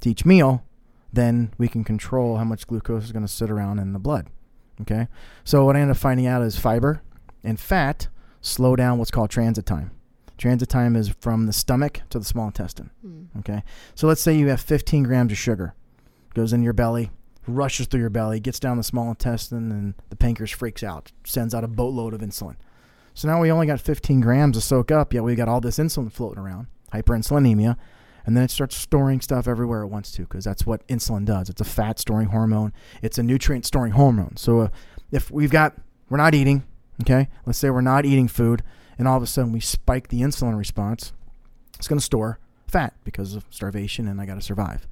to 0.00 0.10
each 0.10 0.24
meal, 0.24 0.64
then 1.12 1.52
we 1.56 1.68
can 1.68 1.84
control 1.84 2.36
how 2.36 2.44
much 2.44 2.66
glucose 2.66 3.04
is 3.04 3.12
going 3.12 3.24
to 3.24 3.32
sit 3.32 3.50
around 3.50 3.78
in 3.78 3.92
the 3.92 3.98
blood. 3.98 4.26
Okay, 4.82 5.08
so 5.44 5.64
what 5.64 5.76
I 5.76 5.80
ended 5.80 5.96
up 5.96 6.00
finding 6.00 6.26
out 6.26 6.42
is 6.42 6.58
fiber 6.58 7.02
and 7.44 7.58
fat 7.58 8.08
slow 8.40 8.76
down 8.76 8.98
what's 8.98 9.10
called 9.10 9.30
transit 9.30 9.66
time. 9.66 9.90
Transit 10.38 10.70
time 10.70 10.96
is 10.96 11.10
from 11.20 11.46
the 11.46 11.52
stomach 11.52 12.00
to 12.10 12.18
the 12.18 12.24
small 12.24 12.46
intestine. 12.46 12.90
Mm. 13.06 13.26
Okay, 13.40 13.62
so 13.94 14.06
let's 14.06 14.22
say 14.22 14.36
you 14.36 14.48
have 14.48 14.60
15 14.60 15.02
grams 15.02 15.32
of 15.32 15.38
sugar, 15.38 15.74
goes 16.34 16.52
in 16.52 16.62
your 16.62 16.72
belly, 16.72 17.10
rushes 17.46 17.86
through 17.86 18.00
your 18.00 18.10
belly, 18.10 18.40
gets 18.40 18.58
down 18.58 18.76
the 18.76 18.82
small 18.82 19.10
intestine, 19.10 19.70
and 19.70 19.94
the 20.08 20.16
pancreas 20.16 20.50
freaks 20.50 20.82
out, 20.82 21.12
sends 21.24 21.54
out 21.54 21.64
a 21.64 21.68
boatload 21.68 22.14
of 22.14 22.20
insulin. 22.20 22.56
So 23.12 23.28
now 23.28 23.40
we 23.40 23.50
only 23.50 23.66
got 23.66 23.80
15 23.80 24.20
grams 24.20 24.56
to 24.56 24.62
soak 24.62 24.90
up, 24.90 25.12
yet 25.12 25.24
we 25.24 25.34
got 25.34 25.48
all 25.48 25.60
this 25.60 25.78
insulin 25.78 26.10
floating 26.10 26.38
around, 26.38 26.68
hyperinsulinemia, 26.92 27.76
and 28.26 28.36
then 28.36 28.44
it 28.44 28.50
starts 28.50 28.76
storing 28.76 29.20
stuff 29.20 29.48
everywhere 29.48 29.82
it 29.82 29.88
wants 29.88 30.12
to 30.12 30.22
because 30.22 30.44
that's 30.44 30.66
what 30.66 30.86
insulin 30.88 31.24
does. 31.24 31.48
It's 31.48 31.60
a 31.60 31.64
fat 31.64 31.98
storing 31.98 32.28
hormone. 32.28 32.72
It's 33.02 33.18
a 33.18 33.22
nutrient 33.22 33.64
storing 33.66 33.92
hormone. 33.92 34.36
So 34.36 34.60
uh, 34.60 34.68
if 35.10 35.30
we've 35.30 35.50
got 35.50 35.74
we're 36.08 36.16
not 36.18 36.34
eating, 36.34 36.64
okay? 37.02 37.28
Let's 37.46 37.58
say 37.58 37.70
we're 37.70 37.80
not 37.82 38.04
eating 38.04 38.26
food, 38.28 38.62
and 38.98 39.06
all 39.06 39.16
of 39.16 39.22
a 39.22 39.26
sudden 39.26 39.52
we 39.52 39.60
spike 39.60 40.08
the 40.08 40.20
insulin 40.22 40.58
response. 40.58 41.12
It's 41.78 41.86
going 41.88 41.98
to 41.98 42.04
store 42.04 42.38
fat 42.66 42.94
because 43.04 43.34
of 43.34 43.44
starvation, 43.50 44.06
and 44.08 44.20
I 44.20 44.26
got 44.26 44.34
to 44.34 44.40
survive. 44.42 44.86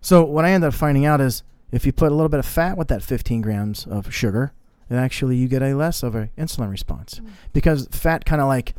So 0.00 0.24
what 0.24 0.44
I 0.44 0.50
end 0.52 0.64
up 0.64 0.74
finding 0.74 1.04
out 1.06 1.20
is 1.20 1.42
if 1.70 1.86
you 1.86 1.92
put 1.92 2.10
a 2.10 2.14
little 2.14 2.28
bit 2.28 2.40
of 2.40 2.46
fat 2.46 2.76
with 2.76 2.88
that 2.88 3.02
15 3.02 3.40
grams 3.42 3.86
of 3.86 4.12
sugar, 4.12 4.52
then 4.88 4.98
actually 4.98 5.36
you 5.36 5.46
get 5.48 5.62
a 5.62 5.74
less 5.74 6.02
of 6.02 6.14
an 6.14 6.30
insulin 6.36 6.70
response 6.70 7.20
Mm. 7.20 7.28
because 7.52 7.86
fat 7.90 8.24
kind 8.24 8.42
of 8.42 8.48
like 8.48 8.74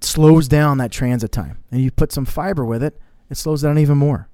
slows 0.00 0.48
down 0.48 0.78
that 0.78 0.90
transit 0.92 1.32
time, 1.32 1.58
and 1.70 1.80
you 1.82 1.90
put 1.90 2.12
some 2.12 2.24
fiber 2.24 2.64
with 2.64 2.82
it, 2.82 3.00
it 3.30 3.36
slows 3.36 3.62
down 3.62 3.78
even 3.78 3.98
more. 3.98 4.28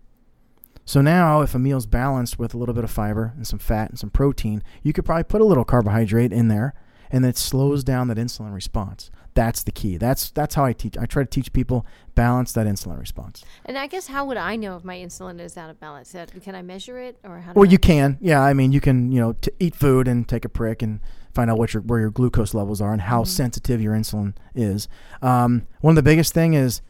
So 0.84 1.00
now, 1.00 1.42
if 1.42 1.54
a 1.54 1.58
meal's 1.58 1.86
balanced 1.86 2.38
with 2.38 2.52
a 2.54 2.58
little 2.58 2.74
bit 2.74 2.82
of 2.84 2.90
fiber 2.90 3.32
and 3.36 3.46
some 3.46 3.60
fat 3.60 3.90
and 3.90 3.98
some 3.98 4.10
protein, 4.10 4.62
you 4.82 4.92
could 4.92 5.04
probably 5.04 5.24
put 5.24 5.40
a 5.40 5.44
little 5.44 5.64
carbohydrate 5.64 6.32
in 6.32 6.48
there, 6.48 6.74
and 7.12 7.24
it 7.24 7.36
slows 7.38 7.84
down 7.84 8.08
that 8.08 8.16
insulin 8.16 8.52
response. 8.52 9.10
That's 9.34 9.62
the 9.62 9.70
key. 9.70 9.96
That's 9.96 10.30
that's 10.32 10.56
how 10.56 10.64
I 10.64 10.72
teach. 10.72 10.98
I 10.98 11.06
try 11.06 11.22
to 11.22 11.28
teach 11.28 11.52
people 11.52 11.86
balance 12.16 12.52
that 12.54 12.66
insulin 12.66 12.98
response. 12.98 13.44
And 13.64 13.78
I 13.78 13.86
guess 13.86 14.08
how 14.08 14.24
would 14.24 14.36
I 14.36 14.56
know 14.56 14.74
if 14.76 14.82
my 14.84 14.96
insulin 14.96 15.38
is 15.40 15.56
out 15.56 15.70
of 15.70 15.78
balance? 15.78 16.14
Can 16.42 16.56
I 16.56 16.62
measure 16.62 16.98
it, 16.98 17.16
or 17.22 17.38
how? 17.38 17.52
Well, 17.52 17.68
I- 17.68 17.70
you 17.70 17.78
can. 17.78 18.18
Yeah, 18.20 18.42
I 18.42 18.52
mean, 18.54 18.72
you 18.72 18.80
can. 18.80 19.12
You 19.12 19.20
know, 19.20 19.32
t- 19.34 19.52
eat 19.60 19.76
food 19.76 20.08
and 20.08 20.26
take 20.26 20.44
a 20.44 20.48
prick 20.48 20.82
and 20.82 20.98
find 21.34 21.50
out 21.50 21.58
what 21.58 21.72
your 21.74 21.82
where 21.82 22.00
your 22.00 22.10
glucose 22.10 22.54
levels 22.54 22.80
are 22.80 22.92
and 22.92 23.02
how 23.02 23.22
Mm-hmm. 23.22 23.28
sensitive 23.30 23.80
your 23.80 23.94
insulin 23.94 24.34
is. 24.54 24.88
Um, 25.22 25.66
one 25.80 25.92
of 25.92 25.96
the 25.96 26.02
biggest 26.02 26.32
thing 26.34 26.54
is 26.54 26.80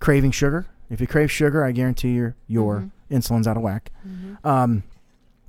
craving 0.00 0.30
sugar. 0.32 0.66
If 0.90 1.00
you 1.00 1.06
crave 1.06 1.30
sugar, 1.30 1.64
I 1.64 1.72
guarantee 1.72 2.12
your 2.14 2.36
your 2.46 2.76
Mm-hmm. 3.10 3.16
insulin's 3.16 3.46
out 3.48 3.56
of 3.56 3.62
whack. 3.62 3.90
Um, 4.44 4.82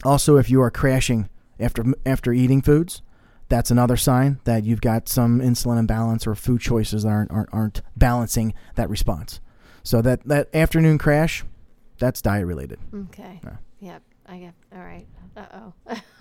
also, 0.03 0.37
if 0.37 0.49
you 0.49 0.61
are 0.61 0.71
crashing 0.71 1.29
after 1.59 1.83
after 2.05 2.31
eating 2.33 2.61
foods, 2.61 3.01
that's 3.49 3.69
another 3.71 3.97
sign 3.97 4.39
that 4.45 4.63
you've 4.63 4.81
got 4.81 5.09
some 5.09 5.39
insulin 5.39 5.77
imbalance 5.79 6.25
or 6.27 6.35
food 6.35 6.61
choices 6.61 7.03
that 7.03 7.09
aren't 7.09 7.31
aren't, 7.31 7.49
aren't 7.53 7.81
balancing 7.97 8.53
that 8.75 8.89
response. 8.89 9.39
So 9.83 10.01
that 10.01 10.23
that 10.27 10.53
afternoon 10.55 10.97
crash, 10.97 11.43
that's 11.97 12.21
diet 12.21 12.45
related. 12.45 12.79
Okay. 12.93 13.39
Yeah. 13.43 13.55
Yep. 13.81 14.01
I 14.29 14.37
get. 14.37 14.53
All 14.73 14.83
right. 14.83 15.07
Uh 15.35 15.71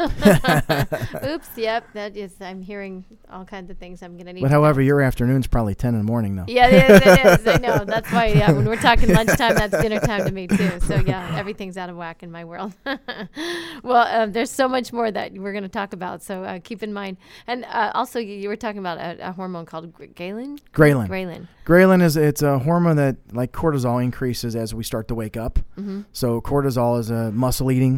oh. 0.01 1.27
Oops. 1.35 1.49
Yep. 1.57 1.85
That 1.93 2.17
is. 2.17 2.35
I'm 2.41 2.63
hearing 2.63 3.05
all 3.31 3.45
kinds 3.45 3.71
of 3.71 3.77
things. 3.79 4.03
I'm 4.03 4.17
gonna 4.17 4.33
need. 4.33 4.41
But 4.41 4.49
know. 4.49 4.63
however, 4.63 4.81
your 4.81 5.03
afternoon's 5.03 5.47
probably 5.47 5.75
ten 5.75 5.95
in 5.95 6.01
the 6.01 6.05
morning 6.05 6.37
though. 6.37 6.45
Yeah, 6.49 6.69
it 6.69 6.91
is, 6.91 7.01
it 7.05 7.41
is. 7.41 7.47
I 7.47 7.59
know. 7.59 7.85
That's 7.87 8.11
why, 8.13 8.27
yeah, 8.27 8.51
when 8.53 8.65
we're 8.65 8.77
talking 8.77 9.13
lunchtime, 9.13 9.55
that's 9.55 9.81
dinner 9.83 10.01
time 10.01 10.25
to 10.25 10.33
me, 10.33 10.47
too. 10.47 10.81
So, 10.81 10.97
yeah, 10.97 11.37
everything's 11.37 11.77
out 11.77 11.91
of 11.91 11.97
whack 11.97 12.23
in 12.23 12.31
my 12.31 12.45
world. 12.45 12.75
well, 13.83 14.07
um, 14.23 14.33
there's 14.33 14.51
so 14.51 14.69
much 14.69 14.93
more 14.93 15.11
that 15.11 15.33
we're 15.33 15.53
going 15.53 15.65
to 15.65 15.69
talk 15.69 15.93
about. 15.93 16.23
So, 16.23 16.45
uh, 16.45 16.59
keep 16.63 16.83
in 16.83 16.93
mind. 16.93 17.17
And 17.47 17.65
uh, 17.65 17.93
also, 17.95 18.19
you, 18.19 18.35
you 18.35 18.49
were 18.49 18.57
talking 18.57 18.79
about 18.79 18.99
a, 18.99 19.29
a 19.29 19.33
hormone 19.33 19.67
called 19.67 19.93
ghrelin. 19.93 20.59
Ghrelin. 20.73 21.09
Ghrelin. 21.09 21.49
Ghrelin 21.65 22.03
is 22.03 22.17
it's 22.17 22.41
a 22.41 22.59
hormone 22.59 22.97
that 22.97 23.17
like 23.33 23.53
cortisol 23.53 24.03
increases 24.03 24.57
as 24.57 24.75
we 24.75 24.83
start 24.83 25.09
to 25.09 25.15
wake 25.15 25.37
up. 25.37 25.59
Mm-hmm. 25.79 26.03
So 26.13 26.41
cortisol 26.41 26.99
is 26.99 27.11
a 27.11 27.31
muscle 27.31 27.71
eating 27.71 27.98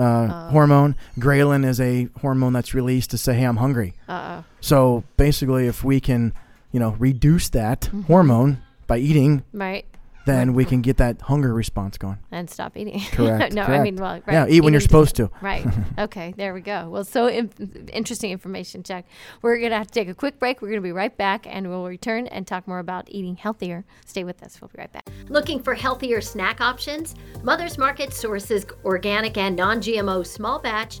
uh, 0.00 0.46
Oh. 0.48 0.50
hormone. 0.52 0.96
Ghrelin 1.18 1.64
is 1.64 1.80
a 1.80 2.08
hormone 2.20 2.52
that's 2.52 2.72
released 2.74 3.10
to 3.10 3.18
say, 3.18 3.34
"Hey, 3.34 3.44
I'm 3.44 3.56
hungry." 3.58 3.94
Uh 4.08 4.40
oh. 4.40 4.44
So 4.60 5.04
basically, 5.16 5.66
if 5.66 5.84
we 5.84 6.00
can, 6.00 6.32
you 6.72 6.80
know, 6.80 6.96
reduce 6.98 7.48
that 7.50 7.82
Mm-hmm. 7.82 8.02
hormone 8.02 8.58
by 8.86 8.98
eating, 8.98 9.42
Right. 9.52 9.84
Then 10.30 10.54
we 10.54 10.64
can 10.64 10.80
get 10.80 10.96
that 10.98 11.20
hunger 11.22 11.52
response 11.52 11.98
going. 11.98 12.18
And 12.30 12.48
stop 12.48 12.76
eating. 12.76 13.00
Correct, 13.12 13.52
no, 13.52 13.62
I 13.62 13.82
mean, 13.82 13.96
well, 13.96 14.20
right. 14.26 14.32
Yeah, 14.32 14.46
eat 14.48 14.60
when 14.62 14.72
you're 14.72 14.78
eating- 14.80 14.88
supposed 14.88 15.16
to. 15.16 15.30
Right. 15.42 15.66
Okay. 15.98 16.32
There 16.36 16.54
we 16.54 16.60
go. 16.60 16.88
Well, 16.88 17.04
so 17.04 17.26
in- 17.26 17.50
interesting 17.92 18.30
information, 18.30 18.82
Jack. 18.82 19.06
We're 19.42 19.58
going 19.58 19.70
to 19.70 19.76
have 19.76 19.88
to 19.88 19.92
take 19.92 20.08
a 20.08 20.14
quick 20.14 20.38
break. 20.38 20.62
We're 20.62 20.68
going 20.68 20.80
to 20.80 20.86
be 20.86 20.92
right 20.92 21.14
back 21.14 21.46
and 21.46 21.68
we'll 21.68 21.84
return 21.86 22.26
and 22.28 22.46
talk 22.46 22.66
more 22.66 22.78
about 22.78 23.06
eating 23.10 23.36
healthier. 23.36 23.84
Stay 24.06 24.24
with 24.24 24.42
us. 24.42 24.60
We'll 24.60 24.68
be 24.68 24.78
right 24.78 24.92
back. 24.92 25.08
Looking 25.28 25.62
for 25.62 25.74
healthier 25.74 26.20
snack 26.20 26.60
options? 26.60 27.14
Mother's 27.42 27.76
Market 27.76 28.12
sources 28.14 28.64
organic 28.84 29.36
and 29.36 29.56
non 29.56 29.80
GMO 29.80 30.26
small 30.26 30.58
batch, 30.58 31.00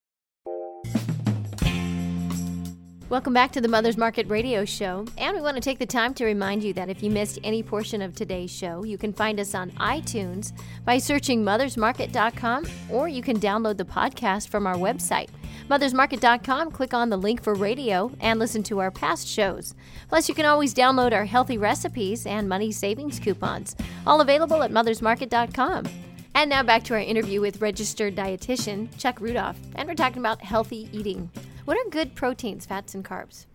Welcome 3.11 3.33
back 3.33 3.51
to 3.51 3.59
the 3.59 3.67
Mother's 3.67 3.97
Market 3.97 4.29
Radio 4.29 4.63
Show. 4.63 5.05
And 5.17 5.35
we 5.35 5.41
want 5.41 5.55
to 5.55 5.61
take 5.61 5.79
the 5.79 5.85
time 5.85 6.13
to 6.13 6.23
remind 6.23 6.63
you 6.63 6.71
that 6.75 6.87
if 6.87 7.03
you 7.03 7.09
missed 7.09 7.39
any 7.43 7.61
portion 7.61 8.01
of 8.01 8.15
today's 8.15 8.49
show, 8.49 8.85
you 8.85 8.97
can 8.97 9.11
find 9.11 9.37
us 9.37 9.53
on 9.53 9.71
iTunes 9.71 10.53
by 10.85 10.97
searching 10.97 11.43
mothersmarket.com 11.43 12.65
or 12.89 13.09
you 13.09 13.21
can 13.21 13.37
download 13.37 13.75
the 13.75 13.83
podcast 13.83 14.47
from 14.47 14.65
our 14.65 14.77
website. 14.77 15.27
Mothersmarket.com, 15.69 16.71
click 16.71 16.93
on 16.93 17.09
the 17.09 17.17
link 17.17 17.43
for 17.43 17.53
radio 17.53 18.09
and 18.21 18.39
listen 18.39 18.63
to 18.63 18.79
our 18.79 18.91
past 18.91 19.27
shows. 19.27 19.75
Plus, 20.07 20.29
you 20.29 20.33
can 20.33 20.45
always 20.45 20.73
download 20.73 21.11
our 21.11 21.25
healthy 21.25 21.57
recipes 21.57 22.25
and 22.25 22.47
money 22.47 22.71
savings 22.71 23.19
coupons, 23.19 23.75
all 24.07 24.21
available 24.21 24.63
at 24.63 24.71
mothersmarket.com. 24.71 25.85
And 26.33 26.49
now 26.49 26.63
back 26.63 26.83
to 26.83 26.93
our 26.93 27.01
interview 27.01 27.41
with 27.41 27.59
registered 27.59 28.15
dietitian 28.15 28.87
Chuck 28.97 29.19
Rudolph, 29.19 29.57
and 29.75 29.89
we're 29.89 29.95
talking 29.95 30.19
about 30.19 30.41
healthy 30.41 30.87
eating. 30.93 31.29
What 31.65 31.77
are 31.77 31.89
good 31.89 32.15
proteins, 32.15 32.65
fats, 32.65 32.93
and 32.95 33.03
carbs? 33.05 33.45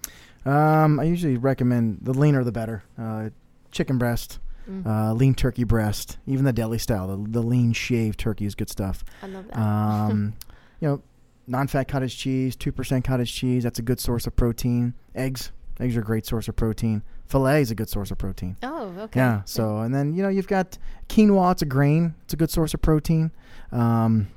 Um, 0.44 1.00
I 1.00 1.04
usually 1.04 1.36
recommend 1.36 1.98
the 2.02 2.12
leaner 2.14 2.44
the 2.44 2.52
better. 2.52 2.84
Uh, 2.98 3.30
chicken 3.72 3.98
breast, 3.98 4.38
Mm. 4.70 4.84
uh, 4.84 5.12
lean 5.12 5.34
turkey 5.34 5.62
breast, 5.64 6.18
even 6.26 6.44
the 6.44 6.52
deli 6.52 6.78
style. 6.78 7.06
The, 7.06 7.30
the 7.30 7.42
lean 7.42 7.72
shaved 7.72 8.18
turkey 8.18 8.46
is 8.46 8.54
good 8.56 8.68
stuff. 8.68 9.04
I 9.22 9.26
love 9.28 9.46
that. 9.48 9.56
Um, 9.58 10.34
you 10.80 10.88
know, 10.88 11.02
non-fat 11.46 11.86
cottage 11.86 12.16
cheese, 12.18 12.56
two 12.56 12.72
percent 12.72 13.04
cottage 13.04 13.32
cheese. 13.32 13.62
That's 13.62 13.78
a 13.78 13.82
good 13.82 14.00
source 14.00 14.26
of 14.26 14.34
protein. 14.34 14.94
Eggs, 15.14 15.52
eggs 15.78 15.96
are 15.96 16.00
a 16.00 16.04
great 16.04 16.26
source 16.26 16.48
of 16.48 16.56
protein. 16.56 17.02
Filet 17.26 17.60
is 17.60 17.70
a 17.70 17.74
good 17.76 17.88
source 17.88 18.10
of 18.10 18.18
protein. 18.18 18.56
oh, 18.64 18.92
okay. 18.98 19.20
Yeah. 19.20 19.42
So 19.44 19.78
and 19.78 19.94
then 19.94 20.14
you 20.14 20.22
know 20.24 20.28
you've 20.28 20.48
got 20.48 20.78
quinoa. 21.08 21.52
It's 21.52 21.62
a 21.62 21.66
grain. 21.66 22.14
It's 22.24 22.34
a 22.34 22.36
good 22.36 22.50
source 22.50 22.74
of 22.74 22.82
protein. 22.82 23.30
Um, 23.72 24.28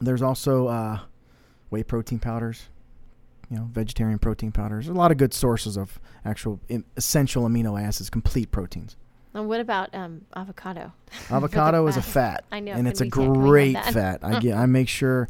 there's 0.00 0.20
also 0.22 0.66
uh, 0.68 0.98
whey 1.70 1.82
protein 1.84 2.18
powders. 2.18 2.68
You 3.50 3.58
know, 3.58 3.68
vegetarian 3.72 4.18
protein 4.18 4.52
powders. 4.52 4.86
There's 4.86 4.96
a 4.96 4.98
lot 4.98 5.10
of 5.12 5.18
good 5.18 5.34
sources 5.34 5.76
of 5.76 6.00
actual 6.24 6.60
essential 6.96 7.44
amino 7.44 7.80
acids, 7.80 8.08
complete 8.10 8.50
proteins. 8.50 8.96
And 9.34 9.48
what 9.48 9.60
about 9.60 9.92
um, 9.94 10.22
avocado? 10.36 10.92
Avocado 11.30 11.86
is 11.88 11.96
a 11.96 12.02
fat. 12.02 12.44
I 12.52 12.60
know, 12.60 12.72
and 12.72 12.86
it's 12.88 13.00
a 13.00 13.04
we 13.04 13.10
can't- 13.10 13.24
can 13.26 13.32
we 13.32 13.38
have 13.38 13.46
great 13.48 13.84
fat. 13.92 14.20
I 14.22 14.38
get. 14.44 14.56
I 14.56 14.66
make 14.66 14.88
sure 14.88 15.28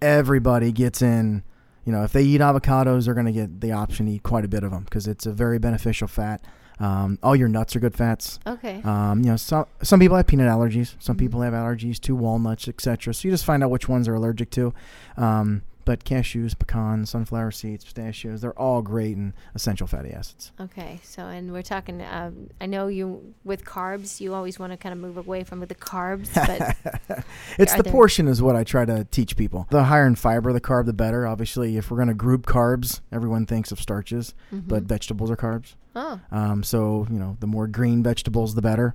everybody 0.00 0.72
gets 0.72 1.02
in. 1.02 1.42
You 1.84 1.92
know, 1.92 2.04
if 2.04 2.12
they 2.12 2.22
eat 2.22 2.40
avocados, 2.40 3.06
they're 3.06 3.14
going 3.14 3.26
to 3.26 3.32
get 3.32 3.60
the 3.60 3.72
option 3.72 4.06
to 4.06 4.12
eat 4.12 4.22
quite 4.22 4.44
a 4.44 4.48
bit 4.48 4.62
of 4.62 4.70
them 4.70 4.84
because 4.84 5.06
it's 5.08 5.26
a 5.26 5.32
very 5.32 5.58
beneficial 5.58 6.06
fat. 6.06 6.44
Um, 6.78 7.18
all 7.22 7.34
your 7.34 7.48
nuts 7.48 7.74
are 7.76 7.80
good 7.80 7.94
fats. 7.94 8.38
Okay. 8.46 8.80
Um, 8.84 9.20
you 9.20 9.30
know, 9.30 9.36
some 9.36 9.66
some 9.82 9.98
people 10.00 10.16
have 10.16 10.26
peanut 10.26 10.48
allergies. 10.48 10.94
Some 10.98 11.16
Mhm. 11.16 11.20
people 11.20 11.40
have 11.42 11.52
allergies 11.52 11.98
to 12.00 12.14
walnuts, 12.14 12.68
etc. 12.68 13.12
So 13.12 13.26
you 13.28 13.32
just 13.32 13.44
find 13.44 13.62
out 13.64 13.70
which 13.70 13.88
ones 13.88 14.08
are 14.08 14.14
allergic 14.14 14.50
to. 14.52 14.72
Um, 15.16 15.62
but 15.90 16.04
cashews, 16.04 16.56
pecans, 16.56 17.10
sunflower 17.10 17.50
seeds, 17.50 17.82
pistachios, 17.82 18.40
they're 18.42 18.56
all 18.56 18.80
great 18.80 19.16
and 19.16 19.32
essential 19.56 19.88
fatty 19.88 20.12
acids. 20.12 20.52
Okay. 20.60 21.00
So, 21.02 21.24
and 21.24 21.52
we're 21.52 21.62
talking. 21.62 22.00
Um, 22.00 22.48
I 22.60 22.66
know 22.66 22.86
you 22.86 23.34
with 23.42 23.64
carbs. 23.64 24.20
You 24.20 24.34
always 24.34 24.56
want 24.60 24.72
to 24.72 24.76
kind 24.76 24.92
of 24.92 25.00
move 25.00 25.16
away 25.16 25.42
from 25.42 25.58
the 25.58 25.66
carbs, 25.74 26.32
but 26.32 27.24
It's 27.58 27.74
the 27.74 27.82
portion 27.82 28.28
is 28.28 28.40
what 28.40 28.54
I 28.54 28.62
try 28.62 28.84
to 28.84 29.02
teach 29.10 29.36
people. 29.36 29.66
The 29.70 29.82
higher 29.82 30.06
in 30.06 30.14
fiber 30.14 30.52
the 30.52 30.60
carb, 30.60 30.86
the 30.86 30.92
better. 30.92 31.26
Obviously, 31.26 31.76
if 31.76 31.90
we're 31.90 31.96
going 31.96 32.06
to 32.06 32.14
group 32.14 32.46
carbs, 32.46 33.00
everyone 33.10 33.46
thinks 33.46 33.72
of 33.72 33.80
starches, 33.80 34.32
but 34.52 34.84
Mhm. 34.84 34.86
vegetables 34.86 35.28
are 35.28 35.36
carbs. 35.36 35.74
oh, 35.96 36.20
Um, 36.30 36.62
so 36.62 37.08
you 37.10 37.18
know, 37.18 37.36
the 37.40 37.48
more 37.48 37.66
green 37.66 38.00
vegetables, 38.04 38.54
the 38.54 38.62
better. 38.62 38.94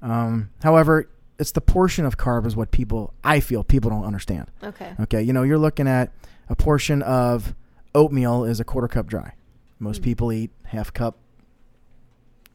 Um, 0.00 0.50
however, 0.64 1.08
it's 1.38 1.52
the 1.52 1.60
portion 1.60 2.04
of 2.04 2.16
carb 2.18 2.46
is 2.46 2.54
what 2.56 2.70
people 2.70 3.14
I 3.24 3.40
feel 3.40 3.64
people 3.64 3.90
don't 3.90 4.04
understand. 4.04 4.50
okay. 4.62 4.92
Okay, 5.00 5.22
you 5.22 5.32
know, 5.32 5.42
you're 5.42 5.58
looking 5.58 5.88
at 5.88 6.10
a 6.48 6.54
portion 6.56 7.02
of 7.02 7.54
oatmeal 7.94 8.44
is 8.44 8.60
a 8.60 8.64
quarter 8.64 8.88
cup 8.88 9.06
dry. 9.06 9.32
Most 9.78 10.00
Mm. 10.00 10.04
people 10.04 10.32
eat 10.32 10.50
half 10.66 10.92
cup 10.92 11.16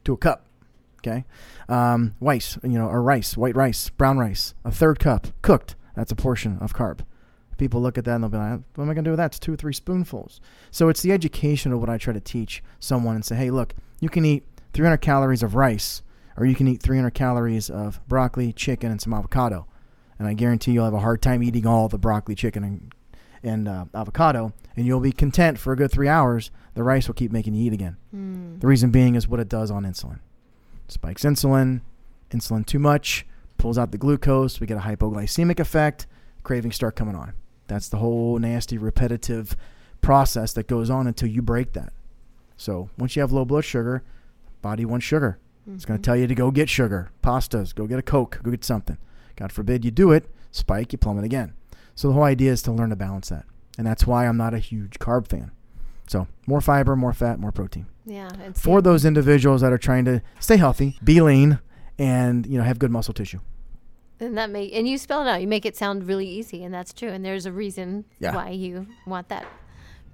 to 0.04 0.12
a 0.12 0.16
cup. 0.16 0.44
Okay, 1.00 1.24
um, 1.68 2.14
rice, 2.20 2.58
you 2.64 2.70
know, 2.70 2.88
or 2.88 3.00
rice, 3.02 3.36
white 3.36 3.54
rice, 3.54 3.88
brown 3.90 4.18
rice, 4.18 4.54
a 4.64 4.70
third 4.72 4.98
cup 4.98 5.28
cooked. 5.42 5.76
That's 5.94 6.10
a 6.10 6.16
portion 6.16 6.58
of 6.60 6.74
carb. 6.74 7.00
People 7.56 7.80
look 7.80 7.96
at 7.98 8.04
that 8.04 8.14
and 8.16 8.24
they'll 8.24 8.30
be 8.30 8.36
like, 8.36 8.60
"What 8.74 8.84
am 8.84 8.90
I 8.90 8.94
going 8.94 9.04
to 9.04 9.08
do 9.08 9.10
with 9.12 9.18
that? 9.18 9.26
It's 9.26 9.38
two 9.38 9.52
or 9.52 9.56
three 9.56 9.72
spoonfuls." 9.72 10.40
So 10.72 10.88
it's 10.88 11.02
the 11.02 11.12
education 11.12 11.72
of 11.72 11.78
what 11.80 11.88
I 11.88 11.98
try 11.98 12.12
to 12.12 12.20
teach 12.20 12.62
someone 12.80 13.14
and 13.14 13.24
say, 13.24 13.36
"Hey, 13.36 13.50
look, 13.50 13.74
you 14.00 14.08
can 14.08 14.24
eat 14.24 14.44
300 14.74 14.98
calories 14.98 15.42
of 15.42 15.54
rice, 15.54 16.02
or 16.38 16.46
you 16.46 16.54
can 16.54 16.68
eat 16.68 16.80
300 16.80 17.10
calories 17.10 17.68
of 17.68 18.00
broccoli, 18.08 18.52
chicken, 18.52 18.90
and 18.90 19.00
some 19.00 19.12
avocado. 19.12 19.66
And 20.18 20.28
I 20.28 20.34
guarantee 20.34 20.72
you'll 20.72 20.84
have 20.84 20.94
a 20.94 21.00
hard 21.00 21.20
time 21.20 21.42
eating 21.42 21.66
all 21.66 21.88
the 21.88 21.98
broccoli, 21.98 22.34
chicken, 22.34 22.62
and, 22.64 22.92
and 23.42 23.68
uh, 23.68 23.84
avocado, 23.92 24.52
and 24.76 24.86
you'll 24.86 25.00
be 25.00 25.12
content 25.12 25.58
for 25.58 25.72
a 25.72 25.76
good 25.76 25.90
three 25.90 26.08
hours. 26.08 26.50
The 26.74 26.84
rice 26.84 27.08
will 27.08 27.14
keep 27.14 27.32
making 27.32 27.54
you 27.54 27.66
eat 27.66 27.72
again. 27.72 27.96
Mm. 28.14 28.60
The 28.60 28.66
reason 28.68 28.90
being 28.90 29.16
is 29.16 29.26
what 29.26 29.40
it 29.40 29.48
does 29.48 29.70
on 29.70 29.84
insulin. 29.84 30.20
Spikes 30.86 31.24
insulin, 31.24 31.80
insulin 32.30 32.64
too 32.64 32.78
much, 32.78 33.26
pulls 33.58 33.76
out 33.76 33.90
the 33.90 33.98
glucose. 33.98 34.60
We 34.60 34.66
get 34.66 34.78
a 34.78 34.80
hypoglycemic 34.80 35.58
effect. 35.58 36.06
Cravings 36.44 36.76
start 36.76 36.94
coming 36.94 37.16
on. 37.16 37.32
That's 37.66 37.88
the 37.88 37.98
whole 37.98 38.38
nasty, 38.38 38.78
repetitive 38.78 39.56
process 40.00 40.52
that 40.52 40.68
goes 40.68 40.88
on 40.88 41.06
until 41.06 41.28
you 41.28 41.42
break 41.42 41.72
that. 41.72 41.92
So 42.56 42.90
once 42.96 43.16
you 43.16 43.22
have 43.22 43.32
low 43.32 43.44
blood 43.44 43.64
sugar, 43.64 44.02
body 44.62 44.84
wants 44.84 45.04
sugar. 45.04 45.38
It's 45.74 45.84
going 45.84 45.98
to 46.00 46.02
tell 46.04 46.16
you 46.16 46.26
to 46.26 46.34
go 46.34 46.50
get 46.50 46.68
sugar, 46.68 47.10
pastas, 47.22 47.74
go 47.74 47.86
get 47.86 47.98
a 47.98 48.02
Coke, 48.02 48.40
go 48.42 48.50
get 48.50 48.64
something. 48.64 48.96
God 49.36 49.52
forbid 49.52 49.84
you 49.84 49.90
do 49.90 50.12
it, 50.12 50.28
spike, 50.50 50.92
you 50.92 50.98
plummet 50.98 51.24
again. 51.24 51.54
So 51.94 52.08
the 52.08 52.14
whole 52.14 52.22
idea 52.24 52.52
is 52.52 52.62
to 52.62 52.72
learn 52.72 52.90
to 52.90 52.96
balance 52.96 53.28
that. 53.28 53.44
And 53.76 53.86
that's 53.86 54.06
why 54.06 54.26
I'm 54.26 54.36
not 54.36 54.54
a 54.54 54.58
huge 54.58 54.98
carb 54.98 55.28
fan. 55.28 55.50
So 56.06 56.26
more 56.46 56.60
fiber, 56.60 56.96
more 56.96 57.12
fat, 57.12 57.38
more 57.38 57.52
protein. 57.52 57.86
Yeah. 58.06 58.30
It's 58.46 58.60
For 58.60 58.80
those 58.80 59.04
individuals 59.04 59.60
that 59.60 59.72
are 59.72 59.78
trying 59.78 60.04
to 60.06 60.22
stay 60.40 60.56
healthy, 60.56 60.98
be 61.04 61.20
lean, 61.20 61.58
and 61.98 62.46
you 62.46 62.56
know 62.58 62.64
have 62.64 62.78
good 62.78 62.90
muscle 62.90 63.12
tissue. 63.12 63.40
And 64.20 64.36
that 64.38 64.50
make 64.50 64.72
and 64.74 64.88
you 64.88 64.96
spell 64.98 65.22
it 65.22 65.28
out. 65.28 65.40
You 65.40 65.46
make 65.46 65.66
it 65.66 65.76
sound 65.76 66.06
really 66.08 66.26
easy, 66.26 66.64
and 66.64 66.72
that's 66.72 66.92
true. 66.94 67.10
And 67.10 67.24
there's 67.24 67.44
a 67.46 67.52
reason 67.52 68.04
Yeah. 68.18 68.34
why 68.34 68.50
you 68.50 68.86
want 69.06 69.28
that 69.28 69.46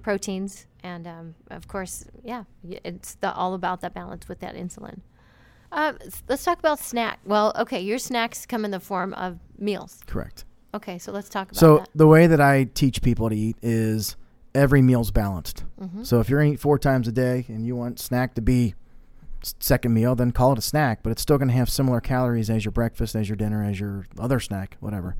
proteins, 0.03 0.67
and 0.83 1.07
um, 1.07 1.35
of 1.51 1.69
course, 1.69 2.05
yeah, 2.23 2.45
it's 2.69 3.15
the, 3.17 3.33
all 3.33 3.55
about 3.55 3.81
that 3.83 3.95
balance 3.95 4.29
with 4.29 4.41
that 4.41 4.55
insulin. 4.55 5.01
Um, 5.75 5.99
s- 6.01 6.23
let's 6.29 6.45
talk 6.45 6.59
about 6.59 6.79
snack. 6.79 7.19
Well, 7.25 7.53
okay, 7.57 7.81
your 7.81 7.99
snacks 7.99 8.47
come 8.47 8.65
in 8.65 8.71
the 8.71 8.81
form 8.81 9.13
of 9.15 9.39
meals. 9.59 10.01
Correct. 10.07 10.45
Okay, 10.73 10.99
so 10.99 11.13
let's 11.13 11.29
talk 11.29 11.49
about 11.49 11.57
So 11.59 11.79
that. 11.79 11.89
the 11.95 12.07
way 12.07 12.27
that 12.27 12.41
I 12.41 12.65
teach 12.65 13.03
people 13.03 13.29
to 13.29 13.37
eat 13.37 13.57
is 13.63 14.17
every 14.55 14.81
meal's 14.83 15.11
balanced. 15.11 15.65
Mm-hmm. 15.81 16.05
So 16.05 16.21
if 16.21 16.29
you're 16.29 16.41
eating 16.43 16.57
four 16.57 16.79
times 16.79 17.07
a 17.09 17.13
day 17.13 17.45
and 17.49 17.67
you 17.67 17.77
want 17.77 17.99
snack 18.01 18.35
to 18.37 18.41
be 18.41 18.75
second 19.61 19.93
meal, 19.93 20.15
then 20.15 20.33
call 20.33 20.53
it 20.53 20.59
a 20.59 20.63
snack, 20.63 21.01
but 21.03 21.11
it's 21.11 21.21
still 21.23 21.37
going 21.39 21.49
to 21.49 21.55
have 21.55 21.69
similar 21.69 22.01
calories 22.01 22.49
as 22.49 22.65
your 22.65 22.73
breakfast, 22.73 23.15
as 23.15 23.29
your 23.29 23.37
dinner, 23.37 23.63
as 23.63 23.79
your 23.79 24.07
other 24.19 24.41
snack, 24.41 24.77
whatever. 24.81 25.17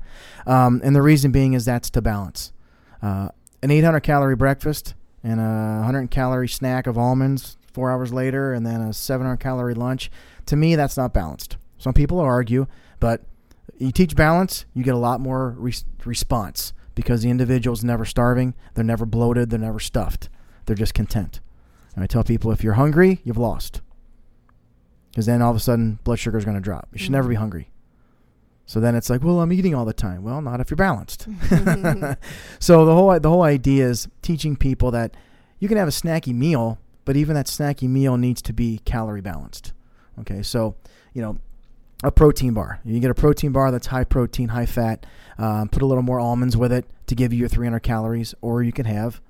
Um, 0.47 0.81
and 0.83 0.95
the 0.95 1.01
reason 1.01 1.31
being 1.31 1.53
is 1.53 1.65
that's 1.65 1.89
to 1.91 2.01
balance. 2.01 2.51
Uh, 3.01 3.29
an 3.61 3.71
800 3.71 3.99
calorie 4.01 4.35
breakfast 4.35 4.95
and 5.23 5.39
a 5.39 5.77
100 5.83 6.09
calorie 6.11 6.47
snack 6.47 6.87
of 6.87 6.97
almonds 6.97 7.57
four 7.71 7.91
hours 7.91 8.13
later, 8.13 8.53
and 8.53 8.65
then 8.65 8.79
a 8.81 8.93
700 8.93 9.37
calorie 9.37 9.73
lunch. 9.73 10.09
To 10.47 10.55
me, 10.55 10.75
that's 10.75 10.97
not 10.97 11.13
balanced. 11.13 11.57
Some 11.77 11.93
people 11.93 12.19
argue, 12.19 12.67
but 12.99 13.23
you 13.77 13.91
teach 13.91 14.15
balance, 14.15 14.65
you 14.73 14.83
get 14.83 14.93
a 14.93 14.99
lot 14.99 15.19
more 15.19 15.55
res- 15.57 15.85
response 16.05 16.73
because 16.93 17.21
the 17.21 17.29
individual's 17.29 17.83
never 17.83 18.05
starving, 18.05 18.53
they're 18.73 18.83
never 18.83 19.05
bloated, 19.05 19.49
they're 19.49 19.59
never 19.59 19.79
stuffed. 19.79 20.29
They're 20.65 20.75
just 20.75 20.93
content. 20.93 21.41
And 21.93 22.03
I 22.03 22.07
tell 22.07 22.23
people 22.23 22.51
if 22.51 22.63
you're 22.63 22.73
hungry, 22.73 23.21
you've 23.23 23.37
lost. 23.37 23.81
Because 25.11 25.25
then 25.25 25.41
all 25.41 25.51
of 25.51 25.57
a 25.57 25.59
sudden, 25.59 25.99
blood 26.03 26.19
sugar 26.19 26.37
is 26.37 26.45
going 26.45 26.57
to 26.57 26.61
drop. 26.61 26.89
You 26.91 26.99
should 26.99 27.11
never 27.11 27.27
be 27.27 27.35
mm-hmm. 27.35 27.41
hungry. 27.41 27.69
So 28.65 28.79
then 28.79 28.95
it's 28.95 29.09
like, 29.09 29.23
well, 29.23 29.41
I'm 29.41 29.53
eating 29.53 29.75
all 29.75 29.85
the 29.85 29.93
time. 29.93 30.23
Well, 30.23 30.41
not 30.41 30.59
if 30.59 30.71
you're 30.71 30.75
balanced. 30.75 31.27
so 32.59 32.85
the 32.85 32.93
whole 32.93 33.17
the 33.19 33.29
whole 33.29 33.43
idea 33.43 33.87
is 33.87 34.07
teaching 34.21 34.55
people 34.55 34.89
that 34.91 35.15
you 35.59 35.67
can 35.67 35.77
have 35.77 35.87
a 35.87 35.91
snacky 35.91 36.33
meal, 36.33 36.79
but 37.05 37.15
even 37.15 37.35
that 37.35 37.45
snacky 37.45 37.87
meal 37.87 38.17
needs 38.17 38.41
to 38.41 38.53
be 38.53 38.79
calorie 38.83 39.21
balanced. 39.21 39.71
Okay, 40.19 40.41
so 40.43 40.75
you 41.13 41.21
know, 41.21 41.37
a 42.03 42.11
protein 42.11 42.53
bar. 42.53 42.79
You 42.83 42.99
get 42.99 43.11
a 43.11 43.15
protein 43.15 43.51
bar 43.51 43.71
that's 43.71 43.87
high 43.87 44.03
protein, 44.03 44.49
high 44.49 44.65
fat. 44.65 45.05
Um, 45.37 45.69
put 45.69 45.81
a 45.81 45.85
little 45.85 46.03
more 46.03 46.19
almonds 46.19 46.55
with 46.55 46.71
it 46.71 46.85
to 47.07 47.15
give 47.15 47.33
you 47.33 47.39
your 47.39 47.49
300 47.49 47.79
calories, 47.79 48.33
or 48.41 48.63
you 48.63 48.71
can 48.71 48.85
have 48.85 49.21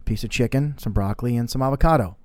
a 0.00 0.04
piece 0.04 0.24
of 0.24 0.30
chicken, 0.30 0.76
some 0.78 0.92
broccoli, 0.92 1.36
and 1.36 1.50
some 1.50 1.62
avocado. 1.62 2.16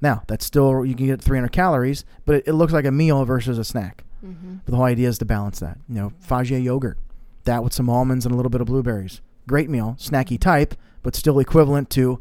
Now 0.00 0.22
that's 0.26 0.44
still 0.44 0.84
you 0.84 0.94
can 0.94 1.06
get 1.06 1.22
300 1.22 1.50
calories, 1.50 2.04
but 2.26 2.36
it, 2.36 2.48
it 2.48 2.52
looks 2.52 2.72
like 2.72 2.84
a 2.84 2.92
meal 2.92 3.24
versus 3.24 3.58
a 3.58 3.64
snack. 3.64 4.04
Mm-hmm. 4.24 4.56
But 4.64 4.70
the 4.70 4.76
whole 4.76 4.86
idea 4.86 5.08
is 5.08 5.18
to 5.18 5.24
balance 5.24 5.60
that. 5.60 5.78
You 5.88 5.94
know, 5.96 6.12
Fage 6.26 6.62
yogurt, 6.62 6.98
that 7.44 7.62
with 7.62 7.72
some 7.72 7.88
almonds 7.88 8.24
and 8.24 8.32
a 8.32 8.36
little 8.36 8.50
bit 8.50 8.60
of 8.60 8.66
blueberries. 8.66 9.20
Great 9.46 9.68
meal, 9.68 9.96
snacky 9.98 10.40
type, 10.40 10.74
but 11.02 11.14
still 11.14 11.38
equivalent 11.38 11.90
to, 11.90 12.20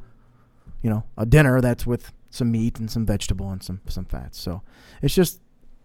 you 0.81 0.89
know, 0.89 1.03
a 1.17 1.25
dinner 1.25 1.61
that's 1.61 1.85
with 1.85 2.11
some 2.33 2.51
meat 2.51 2.79
and 2.79 2.89
some 2.89 3.05
vegetable 3.05 3.51
and 3.51 3.61
some 3.61 3.79
some 3.87 4.05
fats. 4.05 4.39
So 4.39 4.63
it's 5.01 5.13
just 5.13 5.39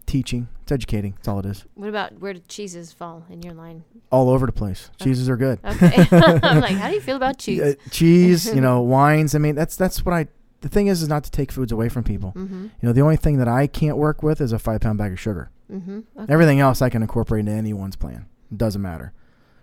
teaching, 0.07 0.49
it's 0.63 0.71
educating. 0.71 1.13
That's 1.13 1.27
all 1.27 1.39
it 1.39 1.45
is. 1.45 1.65
What 1.75 1.89
about 1.89 2.19
where 2.19 2.33
do 2.33 2.41
cheeses 2.47 2.91
fall 2.91 3.23
in 3.29 3.43
your 3.43 3.53
line? 3.53 3.83
All 4.11 4.29
over 4.29 4.47
the 4.47 4.51
place. 4.51 4.89
Cheeses 5.01 5.29
are 5.29 5.37
good. 5.37 5.59
Okay, 5.63 6.07
I'm 6.11 6.59
like, 6.59 6.75
how 6.75 6.89
do 6.89 6.95
you 6.95 7.01
feel 7.09 7.15
about 7.15 7.37
cheese? 7.37 7.61
Uh, 7.61 7.73
cheese, 7.91 8.47
you 8.53 8.61
know, 8.61 8.81
wines. 8.95 9.35
I 9.35 9.37
mean, 9.37 9.55
that's 9.55 9.75
that's 9.75 10.03
what 10.03 10.13
I. 10.13 10.27
The 10.61 10.69
thing 10.69 10.87
is, 10.87 11.01
is 11.01 11.07
not 11.07 11.23
to 11.23 11.31
take 11.31 11.53
foods 11.53 11.71
away 11.71 11.87
from 11.87 12.03
people. 12.03 12.33
mm-hmm. 12.35 12.63
You 12.63 12.71
know, 12.81 12.91
the 12.91 13.01
only 13.01 13.15
thing 13.15 13.37
that 13.37 13.47
I 13.47 13.65
can't 13.67 13.95
work 13.95 14.21
with 14.23 14.41
is 14.41 14.51
a 14.51 14.59
five 14.59 14.81
pound 14.81 14.97
bag 14.97 15.13
of 15.13 15.19
sugar. 15.19 15.51
Mm-hmm. 15.71 15.99
Okay. 16.17 16.33
Everything 16.33 16.59
else 16.59 16.81
I 16.81 16.89
can 16.89 17.01
incorporate 17.01 17.41
into 17.41 17.51
anyone's 17.51 17.95
plan. 17.95 18.25
It 18.51 18.57
doesn't 18.57 18.81
matter, 18.81 19.13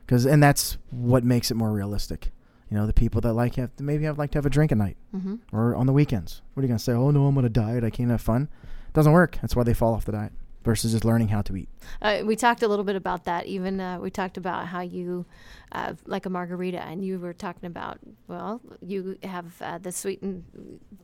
because 0.06 0.24
and 0.24 0.40
that's 0.40 0.78
what 0.90 1.24
makes 1.24 1.50
it 1.50 1.54
more 1.54 1.72
realistic. 1.72 2.30
You 2.70 2.76
know, 2.76 2.86
the 2.86 2.92
people 2.92 3.20
that 3.20 3.32
like 3.32 3.54
have 3.56 3.70
maybe 3.78 4.04
have 4.04 4.18
like 4.18 4.32
to 4.32 4.38
have 4.38 4.46
a 4.46 4.50
drink 4.50 4.72
at 4.72 4.78
night 4.78 4.96
mm-hmm. 5.14 5.36
or 5.52 5.76
on 5.76 5.86
the 5.86 5.92
weekends. 5.92 6.42
What 6.54 6.62
are 6.62 6.64
you 6.64 6.68
gonna 6.68 6.78
say? 6.78 6.92
Oh 6.92 7.10
no, 7.10 7.26
I'm 7.26 7.38
on 7.38 7.44
a 7.44 7.48
diet. 7.48 7.84
I 7.84 7.90
can't 7.90 8.10
have 8.10 8.20
fun. 8.20 8.48
doesn't 8.92 9.12
work. 9.12 9.38
That's 9.40 9.54
why 9.54 9.62
they 9.62 9.74
fall 9.74 9.94
off 9.94 10.04
the 10.04 10.12
diet 10.12 10.32
versus 10.66 10.92
just 10.92 11.04
learning 11.04 11.28
how 11.28 11.40
to 11.40 11.56
eat. 11.56 11.68
Uh, 12.02 12.20
we 12.26 12.36
talked 12.36 12.62
a 12.62 12.68
little 12.68 12.84
bit 12.84 12.96
about 12.96 13.24
that. 13.24 13.46
Even 13.46 13.80
uh, 13.80 13.98
we 13.98 14.10
talked 14.10 14.36
about 14.36 14.66
how 14.66 14.80
you 14.82 15.24
uh, 15.72 15.94
like 16.04 16.26
a 16.26 16.30
margarita, 16.30 16.82
and 16.82 17.02
you 17.04 17.18
were 17.18 17.32
talking 17.32 17.66
about 17.66 17.98
well, 18.28 18.60
you 18.82 19.16
have 19.22 19.46
uh, 19.62 19.78
the 19.78 19.92
sweetened, 19.92 20.44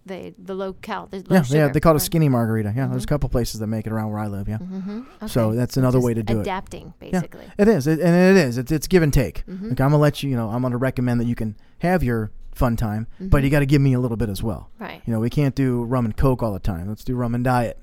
the 0.05 0.35
the 0.38 0.55
low 0.55 0.72
cal, 0.75 1.07
the 1.07 1.18
low 1.29 1.37
yeah, 1.37 1.44
yeah. 1.48 1.68
They 1.68 1.81
call 1.81 1.94
it 1.94 1.96
a 1.96 2.01
skinny 2.01 2.29
margarita. 2.29 2.72
Yeah, 2.77 2.88
there's 2.88 3.05
a 3.05 3.07
Mhm. 3.07 3.09
couple 3.09 3.29
places 3.31 3.61
that 3.61 3.68
make 3.68 3.87
it 3.87 3.92
around 3.92 4.11
where 4.11 4.18
I 4.20 4.27
live. 4.27 4.48
Yeah, 4.48 4.59
Mm-hmm. 4.59 5.27
So 5.29 5.55
that's 5.55 5.77
another 5.79 6.01
way 6.01 6.12
to 6.14 6.22
do 6.22 6.38
it. 6.38 6.42
Adapting, 6.42 6.92
basically. 6.98 7.46
it 7.57 7.68
is, 7.68 7.87
it, 7.87 8.01
and 8.01 8.37
it 8.37 8.44
is. 8.44 8.59
It's, 8.59 8.70
it's 8.72 8.87
give 8.88 9.03
and 9.03 9.12
take. 9.14 9.46
Mhm. 9.46 9.70
Like 9.70 9.81
I'm 9.81 9.90
gonna 9.90 9.98
let 9.98 10.22
you. 10.22 10.29
You 10.31 10.37
know, 10.37 10.51
I'm 10.51 10.61
gonna 10.62 10.77
recommend 10.77 11.20
that 11.20 11.27
you 11.27 11.35
can 11.37 11.57
have 11.79 12.03
your 12.03 12.31
fun 12.53 12.77
time, 12.77 13.07
Mm-hmm. 13.14 13.29
but 13.29 13.42
you 13.44 13.48
got 13.51 13.61
to 13.61 13.66
give 13.66 13.81
me 13.81 13.94
a 13.94 14.01
little 14.01 14.16
bit 14.18 14.29
as 14.29 14.42
well. 14.42 14.68
Right. 14.79 15.01
You 15.07 15.12
know, 15.14 15.20
we 15.20 15.31
can't 15.31 15.55
do 15.55 15.85
rum 15.85 16.05
and 16.05 16.14
coke 16.16 16.42
all 16.42 16.53
the 16.53 16.59
time. 16.59 16.87
Let's 16.88 17.03
do 17.05 17.14
rum 17.16 17.35
and 17.35 17.42
diet. 17.44 17.79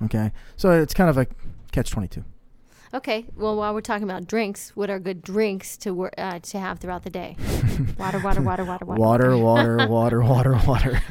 Mm-hmm. 0.00 0.04
Okay, 0.06 0.32
so 0.56 0.70
it's 0.70 0.94
kind 0.94 1.10
of 1.10 1.18
a 1.18 1.26
catch 1.72 1.90
twenty 1.90 2.08
two. 2.08 2.24
Okay. 2.94 3.26
Well, 3.36 3.54
while 3.56 3.74
we're 3.74 3.82
talking 3.82 4.04
about 4.04 4.26
drinks, 4.26 4.70
what 4.74 4.88
are 4.88 4.98
good 4.98 5.22
drinks 5.22 5.76
to 5.78 5.92
wor- 5.92 6.12
uh, 6.16 6.38
to 6.38 6.58
have 6.58 6.78
throughout 6.78 7.02
the 7.02 7.10
day? 7.10 7.36
water, 7.98 8.18
water, 8.18 8.40
water, 8.40 8.64
water, 8.64 8.84
water. 8.86 8.98
Water, 9.00 9.36
water, 9.36 9.86
water, 9.88 10.22
water, 10.22 10.60
water. 10.66 11.02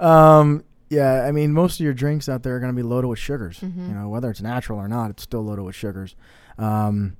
um, 0.00 0.64
yeah, 0.88 1.24
I 1.24 1.32
mean, 1.32 1.52
most 1.52 1.80
of 1.80 1.84
your 1.84 1.92
drinks 1.94 2.28
out 2.28 2.42
there 2.42 2.56
are 2.56 2.60
going 2.60 2.72
to 2.72 2.76
be 2.76 2.82
loaded 2.82 3.08
with 3.08 3.18
sugars. 3.18 3.60
Mhm. 3.60 3.88
You 3.88 3.94
know, 3.94 4.08
whether 4.08 4.30
it's 4.30 4.40
natural 4.40 4.78
or 4.78 4.88
not, 4.88 5.10
it's 5.10 5.22
still 5.22 5.42
loaded 5.42 5.62
with 5.62 5.74
sugars. 5.74 6.16
Um, 6.58 7.16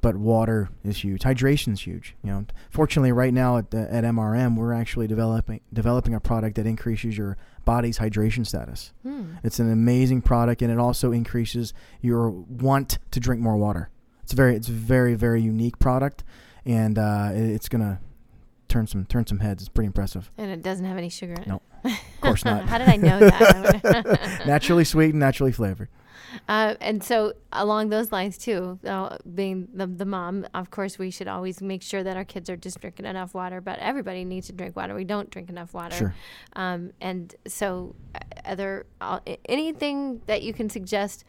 but 0.00 0.16
water 0.16 0.68
is 0.84 1.02
huge. 1.02 1.22
Hydration 1.22 1.72
is 1.72 1.80
huge. 1.80 2.14
You 2.22 2.30
know, 2.30 2.46
fortunately, 2.70 3.10
right 3.12 3.34
now 3.34 3.58
at, 3.58 3.70
the, 3.70 3.92
at 3.92 4.04
MRM, 4.04 4.56
we're 4.56 4.72
actually 4.72 5.06
developing 5.08 5.60
developing 5.72 6.14
a 6.14 6.20
product 6.20 6.56
that 6.56 6.66
increases 6.66 7.16
your 7.18 7.36
body's 7.66 7.98
hydration 7.98 8.46
status. 8.46 8.94
Hmm. 9.02 9.34
It's 9.44 9.58
an 9.58 9.70
amazing 9.70 10.22
product, 10.22 10.62
and 10.62 10.72
it 10.72 10.78
also 10.78 11.12
increases 11.12 11.74
your 12.00 12.30
want 12.30 12.98
to 13.10 13.20
drink 13.20 13.42
more 13.42 13.58
water. 13.58 13.90
It's 14.22 14.32
very, 14.32 14.56
it's 14.56 14.68
very, 14.68 15.14
very 15.14 15.42
unique 15.42 15.78
product, 15.78 16.24
and 16.64 16.98
uh, 16.98 17.32
it's 17.34 17.68
gonna 17.68 18.00
turn 18.76 18.86
some 18.86 19.06
turn 19.06 19.26
some 19.26 19.38
heads. 19.38 19.62
It's 19.62 19.68
pretty 19.70 19.86
impressive. 19.86 20.30
And 20.36 20.50
it 20.50 20.62
doesn't 20.62 20.84
have 20.84 20.98
any 20.98 21.08
sugar 21.08 21.32
in 21.32 21.42
it. 21.42 21.48
No, 21.48 21.62
Of 21.84 22.20
course 22.20 22.44
not. 22.44 22.68
How 22.68 22.78
did 22.78 22.88
I 22.88 22.96
know 22.96 23.18
that? 23.20 24.42
naturally 24.46 24.84
sweetened, 24.84 25.20
naturally 25.20 25.52
flavored. 25.52 25.88
Uh, 26.48 26.74
and 26.82 27.02
so 27.02 27.32
along 27.52 27.88
those 27.88 28.12
lines 28.12 28.36
too, 28.36 28.78
uh, 28.86 29.16
being 29.34 29.68
the, 29.72 29.86
the 29.86 30.04
mom, 30.04 30.46
of 30.52 30.70
course, 30.70 30.98
we 30.98 31.10
should 31.10 31.28
always 31.28 31.62
make 31.62 31.82
sure 31.82 32.02
that 32.02 32.14
our 32.14 32.26
kids 32.26 32.50
are 32.50 32.56
just 32.58 32.78
drinking 32.78 33.06
enough 33.06 33.32
water. 33.32 33.62
But 33.62 33.78
everybody 33.78 34.22
needs 34.22 34.48
to 34.48 34.52
drink 34.52 34.76
water. 34.76 34.94
We 34.94 35.04
don't 35.04 35.30
drink 35.30 35.48
enough 35.48 35.72
water. 35.72 35.96
Sure. 35.96 36.14
Um, 36.54 36.92
and 37.00 37.34
so, 37.46 37.94
uh, 38.14 38.18
other 38.44 38.84
uh, 39.00 39.20
anything 39.46 40.20
that 40.26 40.42
you 40.42 40.52
can 40.52 40.68
suggest 40.68 41.24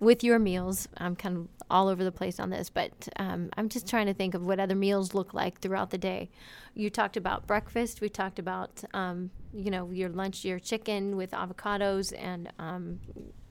with 0.00 0.24
your 0.24 0.38
meals. 0.38 0.88
I'm 0.96 1.16
kind 1.16 1.36
of 1.36 1.48
all 1.70 1.88
over 1.88 2.04
the 2.04 2.12
place 2.12 2.38
on 2.38 2.50
this, 2.50 2.70
but 2.70 3.08
um, 3.16 3.50
I'm 3.56 3.68
just 3.68 3.88
trying 3.88 4.06
to 4.06 4.14
think 4.14 4.34
of 4.34 4.46
what 4.46 4.60
other 4.60 4.74
meals 4.76 5.14
look 5.14 5.34
like 5.34 5.60
throughout 5.60 5.90
the 5.90 5.98
day. 5.98 6.30
You 6.74 6.90
talked 6.90 7.16
about 7.16 7.46
breakfast. 7.46 8.00
We 8.00 8.08
talked 8.08 8.38
about 8.38 8.82
um, 8.94 9.30
you 9.52 9.70
know 9.70 9.90
your 9.90 10.08
lunch, 10.10 10.44
your 10.44 10.58
chicken 10.58 11.16
with 11.16 11.32
avocados, 11.32 12.12
and 12.16 12.52
um, 12.58 13.00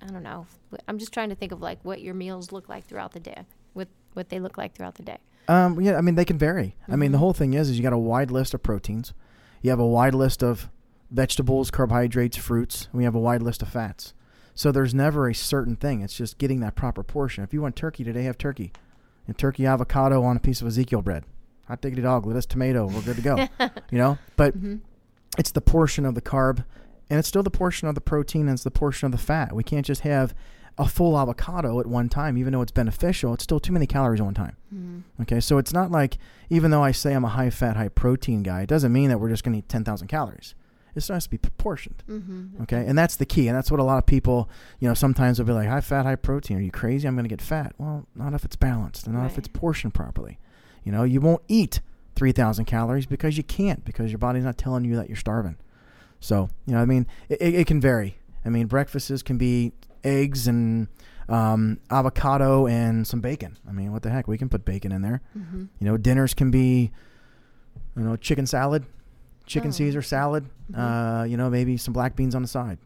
I 0.02 0.08
don't 0.08 0.24
know. 0.24 0.48
I'm 0.88 0.98
just 0.98 1.12
trying 1.14 1.30
to 1.30 1.36
think 1.36 1.52
of 1.52 1.62
like 1.62 1.80
what 1.84 2.02
your 2.02 2.14
meals 2.14 2.52
look 2.52 2.70
like 2.70 2.86
throughout 2.86 3.12
the 3.14 3.20
day. 3.20 3.44
with 3.74 3.90
what 4.14 4.30
they 4.30 4.40
look 4.40 4.58
like 4.58 4.74
throughout 4.74 4.96
the 4.96 5.04
day. 5.04 5.18
Um, 5.50 5.82
yeah, 5.82 5.98
I 5.98 6.02
mean 6.02 6.16
they 6.16 6.24
can 6.24 6.38
vary. 6.38 6.78
I 6.88 6.96
mean 6.96 7.12
the 7.12 7.18
Mhm. 7.18 7.20
whole 7.20 7.34
thing 7.34 7.54
is, 7.54 7.70
is 7.70 7.78
you 7.78 7.84
got 7.84 7.92
a 7.92 7.98
wide 7.98 8.32
list 8.32 8.54
of 8.54 8.64
proteins, 8.64 9.14
you 9.62 9.70
have 9.70 9.80
a 9.82 9.86
wide 9.86 10.16
list 10.16 10.42
of 10.42 10.70
vegetables, 11.12 11.70
carbohydrates, 11.72 12.38
fruits, 12.38 12.86
and 12.92 12.98
we 12.98 13.04
have 13.04 13.16
a 13.16 13.20
wide 13.20 13.42
list 13.44 13.62
of 13.62 13.68
fats. 13.68 14.14
So 14.56 14.72
there's 14.72 14.94
never 14.94 15.28
a 15.28 15.36
certain 15.36 15.76
thing. 15.76 16.02
It's 16.02 16.16
just 16.16 16.38
getting 16.38 16.62
that 16.62 16.76
proper 16.76 17.04
portion. 17.04 17.44
If 17.44 17.54
you 17.54 17.62
want 17.62 17.76
turkey 17.76 18.04
today, 18.04 18.24
have 18.24 18.38
turkey. 18.38 18.72
And 19.28 19.38
turkey 19.38 19.66
avocado 19.66 20.24
on 20.24 20.38
a 20.38 20.40
piece 20.40 20.62
of 20.62 20.68
Ezekiel 20.68 21.02
bread. 21.02 21.26
Hot 21.68 21.82
diggity 21.82 22.02
dog, 22.04 22.26
lettuce, 22.26 22.46
tomato. 22.46 22.88
We're 22.88 23.02
good 23.02 23.16
to 23.18 23.22
go. 23.22 23.48
you 23.92 23.98
know, 23.98 24.18
but 24.38 24.56
Mm-hmm. 24.58 24.76
it's 25.38 25.52
the 25.52 25.62
portion 25.62 26.06
of 26.06 26.16
the 26.16 26.22
carb, 26.22 26.64
and 27.10 27.20
it's 27.20 27.28
still 27.28 27.44
the 27.44 27.50
portion 27.52 27.88
of 27.88 27.96
the 27.96 28.02
protein, 28.02 28.42
and 28.42 28.52
it's 28.52 28.64
the 28.64 28.72
portion 28.72 29.06
of 29.08 29.12
the 29.12 29.18
fat. 29.18 29.54
We 29.54 29.64
can't 29.64 29.86
just 29.86 30.02
have 30.02 30.34
a 30.78 30.88
full 30.88 31.18
avocado 31.18 31.80
at 31.80 31.88
one 31.88 32.08
time, 32.10 32.38
even 32.38 32.54
though 32.54 32.62
it's 32.62 32.72
beneficial. 32.72 33.34
It's 33.34 33.44
still 33.44 33.60
too 33.60 33.74
many 33.74 33.88
calories 33.88 34.20
at 34.20 34.26
one 34.26 34.34
time. 34.36 34.56
Mm-hmm. 34.74 35.22
Okay, 35.24 35.40
so 35.40 35.58
it's 35.58 35.74
not 35.74 35.90
like 35.92 36.18
even 36.50 36.70
though 36.72 36.84
I 36.84 36.92
say 36.92 37.14
I'm 37.14 37.26
a 37.26 37.30
high 37.30 37.50
fat, 37.50 37.76
high 37.78 37.88
protein 37.90 38.44
guy, 38.44 38.62
it 38.62 38.70
doesn't 38.70 38.94
mean 38.94 39.10
that 39.10 39.20
we're 39.20 39.30
just 39.30 39.44
going 39.44 39.54
to 39.54 39.60
eat 39.60 39.70
10,000 39.70 40.08
calories. 40.08 40.54
It 40.96 41.06
has 41.08 41.26
to 41.26 41.30
be 41.30 41.38
proportioned. 41.38 42.04
Mm-hmm. 42.08 42.64
Okay, 42.64 42.86
and 42.86 42.98
that's 42.98 43.18
the 43.18 43.26
key, 43.26 43.48
and 43.48 43.58
that's 43.58 43.70
what 43.70 43.80
a 43.80 43.84
lot 43.84 43.98
of 43.98 44.06
people, 44.06 44.50
you 44.80 44.88
know, 44.88 44.94
sometimes 44.94 45.40
will 45.40 45.46
be 45.46 45.54
like, 45.54 45.68
high 45.68 45.82
fat, 45.82 46.06
high 46.06 46.16
protein. 46.16 46.58
Are 46.58 46.62
you 46.62 46.72
crazy? 46.72 47.08
I'm 47.08 47.16
going 47.16 47.26
to 47.26 47.30
get 47.30 47.42
fat. 47.42 47.74
Well, 47.78 48.08
not 48.16 48.34
if 48.34 48.46
it's 48.46 48.56
balanced, 48.56 49.06
and 49.06 49.16
not 49.16 49.26
if 49.26 49.38
it's 49.38 49.48
portioned 49.48 49.94
properly. 49.94 50.40
You 50.84 50.92
know, 50.92 51.04
you 51.04 51.20
won't 51.20 51.42
eat 51.48 51.82
3,000 52.16 52.66
calories 52.66 53.06
because 53.06 53.38
you 53.38 53.44
can't, 53.44 53.84
because 53.84 54.12
your 54.12 54.20
body's 54.20 54.44
not 54.44 54.58
telling 54.58 54.86
you 54.86 54.96
that 54.96 55.10
you're 55.10 55.18
starving. 55.18 55.58
So, 56.20 56.50
you 56.66 56.74
know, 56.74 56.82
I 56.82 56.86
mean, 56.86 57.08
it, 57.28 57.42
it, 57.42 57.56
it 57.56 57.68
can 57.68 57.82
vary. 57.82 58.18
I 58.46 58.50
mean, 58.50 58.68
breakfasts 58.68 59.22
can 59.24 59.38
be 59.38 59.74
eggs 60.04 60.48
and 60.48 60.88
um, 61.28 61.80
avocado 61.90 62.68
and 62.68 63.06
some 63.06 63.20
bacon. 63.20 63.58
I 63.68 63.72
mean, 63.72 63.92
what 63.92 64.04
the 64.04 64.12
heck? 64.12 64.28
We 64.28 64.38
can 64.38 64.50
put 64.50 64.64
bacon 64.64 64.92
in 64.92 65.02
there. 65.02 65.22
Mm-hmm. 65.38 65.66
You 65.80 65.86
know, 65.88 65.98
dinners 65.98 66.34
can 66.34 66.52
be, 66.52 66.92
you 67.98 68.04
know, 68.04 68.16
chicken 68.16 68.46
salad, 68.46 68.86
chicken 69.46 69.70
Oh. 69.70 69.74
Caesar 69.74 70.02
salad. 70.02 70.46
Mhm. 70.72 71.22
Uh, 71.22 71.24
you 71.26 71.38
know, 71.38 71.50
maybe 71.50 71.78
some 71.78 71.94
black 71.94 72.16
beans 72.16 72.36
on 72.36 72.42
the 72.42 72.48
side. 72.48 72.78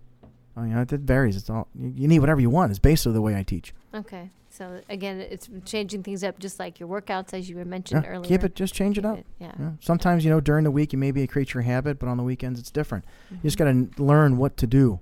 I 0.57 0.61
mean, 0.61 0.77
it 0.77 0.89
varies. 0.91 1.37
It's 1.37 1.49
all 1.49 1.67
you, 1.73 1.89
you 1.95 2.07
need 2.07 2.19
whatever 2.19 2.41
you 2.41 2.49
want. 2.49 2.71
It's 2.71 2.79
basically 2.79 3.13
the 3.13 3.21
way 3.21 3.35
I 3.35 3.43
teach. 3.43 3.73
Okay. 3.93 4.29
So 4.49 4.81
again, 4.89 5.19
it's 5.21 5.47
changing 5.63 6.03
things 6.03 6.23
up, 6.23 6.39
just 6.39 6.59
like 6.59 6.79
your 6.79 6.89
workouts, 6.89 7.33
as 7.33 7.47
you 7.49 7.55
were 7.55 7.63
mentioned 7.65 8.03
Yeah, 8.03 8.09
earlier. 8.11 8.27
keep 8.27 8.43
it. 8.43 8.55
Just 8.55 8.73
change 8.73 8.97
it 8.97 9.03
Keep 9.03 9.11
up. 9.11 9.19
Yeah. 9.39 9.51
Yeah. 9.59 9.71
Sometimes 9.79 10.25
you 10.25 10.31
know 10.31 10.41
during 10.41 10.63
the 10.63 10.71
week 10.71 10.91
you 10.91 10.99
maybe 10.99 11.25
create 11.27 11.53
your 11.53 11.63
habit, 11.63 11.97
but 11.99 12.09
on 12.09 12.17
the 12.17 12.23
weekends 12.23 12.59
it's 12.59 12.71
different. 12.71 13.05
You 13.31 13.37
just 13.43 13.57
Mhm. 13.57 13.87
got 13.87 13.95
to 13.97 14.03
learn 14.03 14.37
what 14.37 14.57
to 14.57 14.67
do 14.67 14.99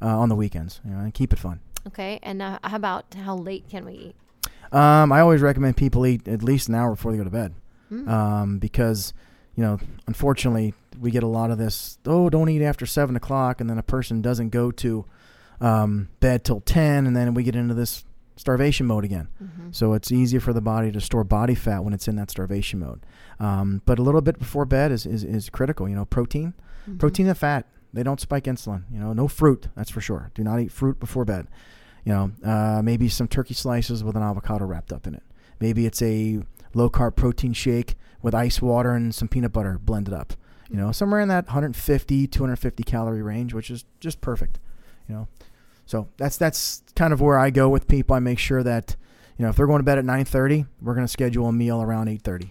uh, 0.00 0.06
on 0.18 0.28
the 0.28 0.36
weekends. 0.36 0.80
You 0.84 0.92
know, 0.92 0.98
and 1.00 1.12
keep 1.12 1.32
it 1.32 1.38
fun. 1.38 1.60
Okay. 1.88 2.18
And 2.22 2.40
uh, 2.40 2.58
how 2.64 2.76
about 2.76 3.14
how 3.14 3.36
late 3.36 3.68
can 3.68 3.84
we 3.84 3.92
eat? 3.92 4.16
Um, 4.72 5.12
I 5.12 5.20
always 5.20 5.42
recommend 5.42 5.76
people 5.76 6.06
eat 6.06 6.26
at 6.26 6.42
least 6.42 6.68
an 6.68 6.74
hour 6.74 6.92
before 6.92 7.12
they 7.12 7.18
go 7.18 7.24
to 7.24 7.30
bed. 7.30 7.52
Mm. 7.92 8.08
um, 8.08 8.58
because 8.58 9.12
you 9.54 9.62
know 9.62 9.78
unfortunately 10.06 10.72
we 11.00 11.10
get 11.10 11.22
a 11.22 11.26
lot 11.28 11.50
of 11.50 11.58
this 11.58 11.98
oh 12.06 12.28
don't 12.30 12.48
eat 12.48 12.62
after 12.62 12.86
seven 12.86 13.16
o'clock 13.16 13.60
and 13.60 13.68
then 13.68 13.78
a 13.78 13.82
person 13.82 14.20
doesn't 14.22 14.50
go 14.50 14.70
to 14.70 15.04
um, 15.60 16.08
bed 16.20 16.44
till 16.44 16.60
10 16.60 17.06
and 17.06 17.16
then 17.16 17.32
we 17.34 17.42
get 17.42 17.54
into 17.56 17.74
this 17.74 18.04
starvation 18.36 18.86
mode 18.86 19.04
again. 19.04 19.28
Mhm. 19.42 19.74
so 19.74 19.92
it's 19.92 20.10
easier 20.10 20.40
for 20.40 20.52
the 20.52 20.60
body 20.60 20.90
to 20.90 21.00
store 21.00 21.22
body 21.24 21.54
fat 21.54 21.84
when 21.84 21.94
it's 21.94 22.08
in 22.08 22.16
that 22.16 22.30
starvation 22.30 22.80
mode. 22.80 23.06
Um, 23.38 23.80
but 23.86 23.98
a 23.98 24.02
little 24.02 24.20
bit 24.20 24.38
before 24.38 24.64
bed 24.64 24.90
is, 24.92 25.06
is, 25.06 25.22
is 25.24 25.48
critical 25.50 25.88
you 25.88 25.94
know 25.94 26.04
protein. 26.04 26.54
Mhm. 26.88 26.98
protein 26.98 27.28
and 27.28 27.38
fat 27.38 27.66
they 27.92 28.02
don't 28.02 28.20
spike 28.20 28.44
insulin 28.44 28.82
you 28.90 28.98
know 28.98 29.12
no 29.12 29.28
fruit 29.28 29.68
that's 29.76 29.90
for 29.90 30.00
sure. 30.00 30.30
Do 30.34 30.42
not 30.42 30.58
eat 30.60 30.72
fruit 30.72 30.98
before 30.98 31.24
bed. 31.24 31.46
You 32.04 32.12
know 32.12 32.32
uh, 32.44 32.82
maybe 32.82 33.08
some 33.08 33.28
turkey 33.28 33.54
slices 33.54 34.02
with 34.02 34.16
an 34.16 34.22
avocado 34.22 34.64
wrapped 34.66 34.92
up 34.92 35.06
in 35.06 35.14
it. 35.14 35.22
Maybe 35.60 35.86
it's 35.86 36.02
a 36.02 36.42
low 36.74 36.90
carb 36.90 37.14
protein 37.14 37.52
shake 37.52 37.94
with 38.20 38.34
ice 38.34 38.60
water 38.60 38.92
and 38.94 39.14
some 39.14 39.28
peanut 39.28 39.52
butter 39.52 39.78
blended 39.78 40.12
up 40.12 40.32
you 40.74 40.80
know 40.80 40.90
somewhere 40.90 41.20
in 41.20 41.28
that 41.28 41.46
150 41.46 42.26
250 42.26 42.82
calorie 42.82 43.22
range 43.22 43.54
which 43.54 43.70
is 43.70 43.84
just 44.00 44.20
perfect 44.20 44.58
you 45.08 45.14
know. 45.14 45.28
So 45.86 46.08
that's 46.16 46.36
that's 46.36 46.82
kind 46.96 47.12
of 47.12 47.20
where 47.20 47.38
i 47.38 47.50
go 47.50 47.68
with 47.68 47.86
people. 47.88 48.16
I 48.16 48.18
make 48.18 48.38
sure 48.38 48.62
that 48.62 48.96
you 49.38 49.44
know 49.44 49.50
if 49.50 49.56
they're 49.56 49.66
going 49.66 49.80
to 49.80 49.84
bed 49.84 49.98
at 49.98 50.04
9.30 50.04 50.66
we're 50.80 50.94
going 50.94 51.06
to 51.06 51.12
schedule 51.12 51.46
a 51.46 51.52
meal 51.52 51.82
around 51.82 52.08
8.30 52.08 52.48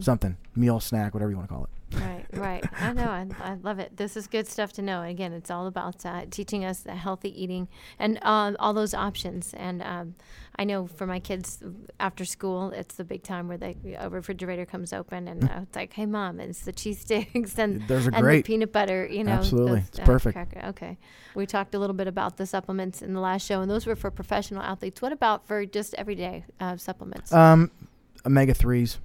something 0.00 0.36
meal 0.54 0.78
snack 0.80 1.14
whatever 1.14 1.30
you 1.30 1.36
want 1.36 1.48
to 1.48 1.54
call 1.54 1.64
it 1.64 1.70
Right, 1.92 2.26
right. 2.32 2.64
I 2.80 2.92
know. 2.92 3.04
I, 3.04 3.26
I 3.40 3.54
love 3.62 3.78
it. 3.78 3.96
This 3.96 4.16
is 4.16 4.26
good 4.26 4.48
stuff 4.48 4.72
to 4.74 4.82
know. 4.82 5.02
Again, 5.02 5.32
it's 5.32 5.50
all 5.52 5.68
about 5.68 6.04
uh, 6.04 6.24
teaching 6.30 6.64
us 6.64 6.80
the 6.80 6.94
healthy 6.96 7.30
eating 7.40 7.68
and 7.98 8.18
um, 8.22 8.56
all 8.58 8.74
those 8.74 8.92
options. 8.92 9.54
And 9.54 9.80
um, 9.82 10.16
I 10.58 10.64
know 10.64 10.88
for 10.88 11.06
my 11.06 11.20
kids 11.20 11.62
after 12.00 12.24
school, 12.24 12.70
it's 12.72 12.96
the 12.96 13.04
big 13.04 13.22
time 13.22 13.46
where 13.46 13.56
the 13.56 13.76
a 14.00 14.10
refrigerator 14.10 14.66
comes 14.66 14.92
open 14.92 15.28
and 15.28 15.44
uh, 15.44 15.60
it's 15.62 15.76
like, 15.76 15.92
hey, 15.92 16.06
mom, 16.06 16.40
it's 16.40 16.62
the 16.62 16.72
cheese 16.72 17.00
sticks 17.00 17.56
and, 17.58 17.86
Those 17.86 18.08
are 18.08 18.10
and 18.10 18.20
great. 18.22 18.38
the 18.38 18.42
peanut 18.52 18.72
butter, 18.72 19.06
you 19.06 19.22
know. 19.22 19.32
Absolutely. 19.32 19.80
those, 19.80 19.88
It's 19.88 20.00
perfect. 20.00 20.34
cracker- 20.34 20.66
Okay. 20.70 20.98
We 21.36 21.46
talked 21.46 21.74
a 21.74 21.78
little 21.78 21.94
bit 21.94 22.08
about 22.08 22.36
the 22.36 22.46
supplements 22.46 23.00
in 23.00 23.14
the 23.14 23.20
last 23.20 23.46
show, 23.46 23.60
and 23.60 23.70
those 23.70 23.86
were 23.86 23.94
for 23.96 24.10
professional 24.10 24.60
athletes. 24.62 25.00
What 25.00 25.12
about 25.12 25.46
for 25.46 25.64
just 25.64 25.94
everyday 25.94 26.44
uh, 26.58 26.76
supplements? 26.78 27.32
Um, 27.32 27.70
omega 28.24 28.54
threes, 28.54 28.98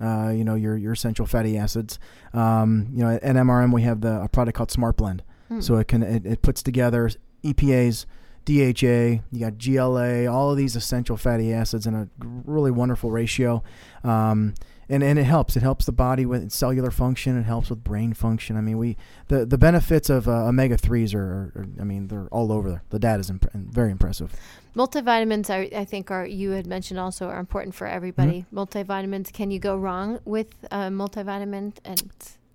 uh, 0.00 0.30
you 0.30 0.44
know 0.44 0.54
your 0.54 0.76
your 0.76 0.92
essential 0.92 1.26
fatty 1.26 1.56
acids. 1.58 1.98
Um, 2.32 2.88
you 2.92 3.02
know 3.04 3.10
at 3.10 3.22
MRM 3.22 3.72
we 3.72 3.82
have 3.82 4.00
the 4.00 4.22
a 4.22 4.28
product 4.28 4.56
called 4.56 4.70
Smart 4.70 4.96
Blend, 4.96 5.22
Hmm. 5.48 5.60
so 5.60 5.76
it 5.76 5.88
can 5.88 6.02
it, 6.02 6.26
it 6.26 6.42
puts 6.42 6.62
together 6.62 7.10
EPAs, 7.44 8.04
DHA, 8.44 9.22
you 9.30 9.40
got 9.40 9.58
GLA, 9.58 10.26
all 10.26 10.50
of 10.50 10.56
these 10.56 10.74
essential 10.76 11.16
fatty 11.16 11.52
acids 11.52 11.86
in 11.86 11.94
a 11.94 12.08
really 12.18 12.70
wonderful 12.70 13.10
ratio. 13.10 13.62
Um, 14.04 14.54
and, 14.88 15.02
and 15.02 15.18
it 15.18 15.24
helps. 15.24 15.56
It 15.56 15.62
helps 15.62 15.84
the 15.86 15.92
body 15.92 16.24
with 16.26 16.50
cellular 16.50 16.90
function. 16.90 17.38
It 17.38 17.42
helps 17.42 17.70
with 17.70 17.84
brain 17.84 18.14
function. 18.14 18.56
I 18.56 18.60
mean, 18.60 18.78
we 18.78 18.96
the, 19.28 19.44
the 19.44 19.58
benefits 19.58 20.10
of 20.10 20.28
uh, 20.28 20.46
omega 20.46 20.76
threes 20.76 21.14
are, 21.14 21.20
are, 21.20 21.52
are, 21.56 21.66
I 21.80 21.84
mean, 21.84 22.08
they're 22.08 22.28
all 22.28 22.52
over. 22.52 22.68
there. 22.70 22.82
The 22.90 22.98
data 22.98 23.20
is 23.20 23.30
imp- 23.30 23.52
very 23.52 23.90
impressive. 23.90 24.32
Multivitamins, 24.74 25.50
I, 25.50 25.76
I 25.76 25.84
think, 25.84 26.10
are 26.10 26.26
you 26.26 26.50
had 26.52 26.66
mentioned 26.66 27.00
also 27.00 27.28
are 27.28 27.40
important 27.40 27.74
for 27.74 27.86
everybody. 27.86 28.46
Mm-hmm. 28.52 28.58
Multivitamins, 28.58 29.32
can 29.32 29.50
you 29.50 29.58
go 29.58 29.76
wrong 29.76 30.20
with 30.24 30.54
a 30.70 30.88
multivitamin? 30.88 31.74
And 31.84 32.12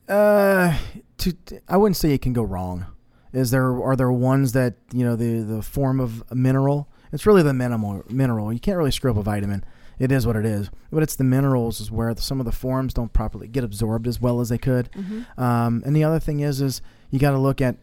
Uh, 0.07 0.77
to, 1.17 1.33
I 1.67 1.77
wouldn't 1.77 1.97
say 1.97 2.13
it 2.13 2.21
can 2.21 2.33
go 2.33 2.43
wrong. 2.43 2.85
Is 3.31 3.51
there 3.51 3.81
are 3.81 3.95
there 3.95 4.11
ones 4.11 4.51
that 4.51 4.75
you 4.91 5.03
know 5.03 5.15
the 5.15 5.39
the 5.39 5.61
form 5.61 5.99
of 5.99 6.23
mineral? 6.31 6.87
It's 7.11 7.25
really 7.25 7.43
the 7.43 7.53
minimal 7.53 8.03
mineral. 8.09 8.51
You 8.53 8.59
can't 8.59 8.77
really 8.77 8.91
screw 8.91 9.11
up 9.11 9.17
a 9.17 9.23
vitamin. 9.23 9.63
It 9.99 10.11
is 10.11 10.25
what 10.25 10.35
it 10.35 10.45
is. 10.45 10.69
But 10.91 11.03
it's 11.03 11.15
the 11.15 11.23
minerals 11.23 11.79
is 11.79 11.91
where 11.91 12.13
the, 12.13 12.21
some 12.21 12.39
of 12.39 12.45
the 12.45 12.51
forms 12.51 12.93
don't 12.93 13.13
properly 13.13 13.47
get 13.47 13.63
absorbed 13.63 14.07
as 14.07 14.19
well 14.19 14.41
as 14.41 14.49
they 14.49 14.57
could. 14.57 14.89
Um, 15.37 15.83
and 15.85 15.95
the 15.95 16.03
other 16.03 16.19
thing 16.19 16.39
is 16.39 16.61
is 16.61 16.81
you 17.11 17.19
got 17.19 17.31
to 17.31 17.37
look 17.37 17.61
at 17.61 17.77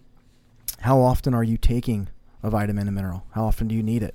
how 0.80 1.00
often 1.00 1.34
are 1.34 1.44
you 1.44 1.56
taking 1.56 2.08
a 2.42 2.50
vitamin 2.50 2.86
and 2.88 2.94
mineral? 2.94 3.24
How 3.32 3.44
often 3.44 3.68
do 3.68 3.74
you 3.74 3.82
need 3.82 4.02
it? 4.02 4.14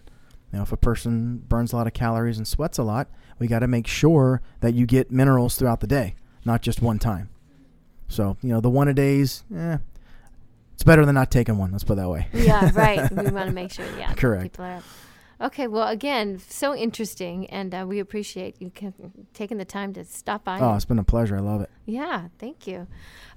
You 0.52 0.58
know, 0.58 0.64
if 0.64 0.72
a 0.72 0.78
person 0.78 1.38
burns 1.48 1.74
a 1.74 1.76
lot 1.76 1.88
of 1.88 1.94
calories 1.94 2.38
and 2.38 2.48
sweats 2.48 2.78
a 2.78 2.84
lot, 2.84 3.08
we 3.40 3.48
got 3.48 3.60
to 3.60 3.68
make 3.68 3.88
sure 3.88 4.42
that 4.62 4.74
you 4.74 4.86
get 4.86 5.12
minerals 5.12 5.56
throughout 5.58 5.80
the 5.82 5.88
day, 5.88 6.16
not 6.46 6.62
just 6.62 6.82
one 6.82 7.00
time. 7.00 7.30
So, 8.08 8.38
you 8.42 8.50
know, 8.50 8.62
the 8.62 8.70
one 8.70 8.88
a 8.88 8.94
days, 8.94 9.44
eh, 9.56 9.78
it's 10.74 10.84
better 10.84 11.06
than 11.06 11.16
not 11.16 11.32
taking 11.32 11.58
one. 11.58 11.72
Let's 11.72 11.84
put 11.84 11.94
it 11.94 11.96
that 11.98 12.10
way. 12.10 12.28
yeah, 12.34 12.72
right. 12.74 13.10
We 13.16 13.32
want 13.32 13.48
to 13.48 13.54
make 13.54 13.72
sure, 13.72 13.86
yeah, 13.98 14.14
Correct. 14.14 14.54
People 14.54 14.66
are. 14.66 14.84
Okay, 15.42 15.68
well, 15.68 15.88
again, 15.88 16.40
so 16.40 16.74
interesting, 16.74 17.48
and 17.48 17.74
uh, 17.76 17.86
we 17.88 18.00
appreciate 18.00 18.62
you 18.62 18.72
taking 19.34 19.58
the 19.58 19.66
time 19.66 19.94
to 19.94 20.06
stop 20.06 20.46
by. 20.46 20.60
Oh, 20.60 20.76
it's 20.76 20.86
been 20.86 21.00
a 21.00 21.04
pleasure. 21.04 21.36
I 21.36 21.42
love 21.42 21.62
it. 21.62 21.70
Yeah, 21.86 22.30
thank 22.40 22.66
you. 22.66 22.88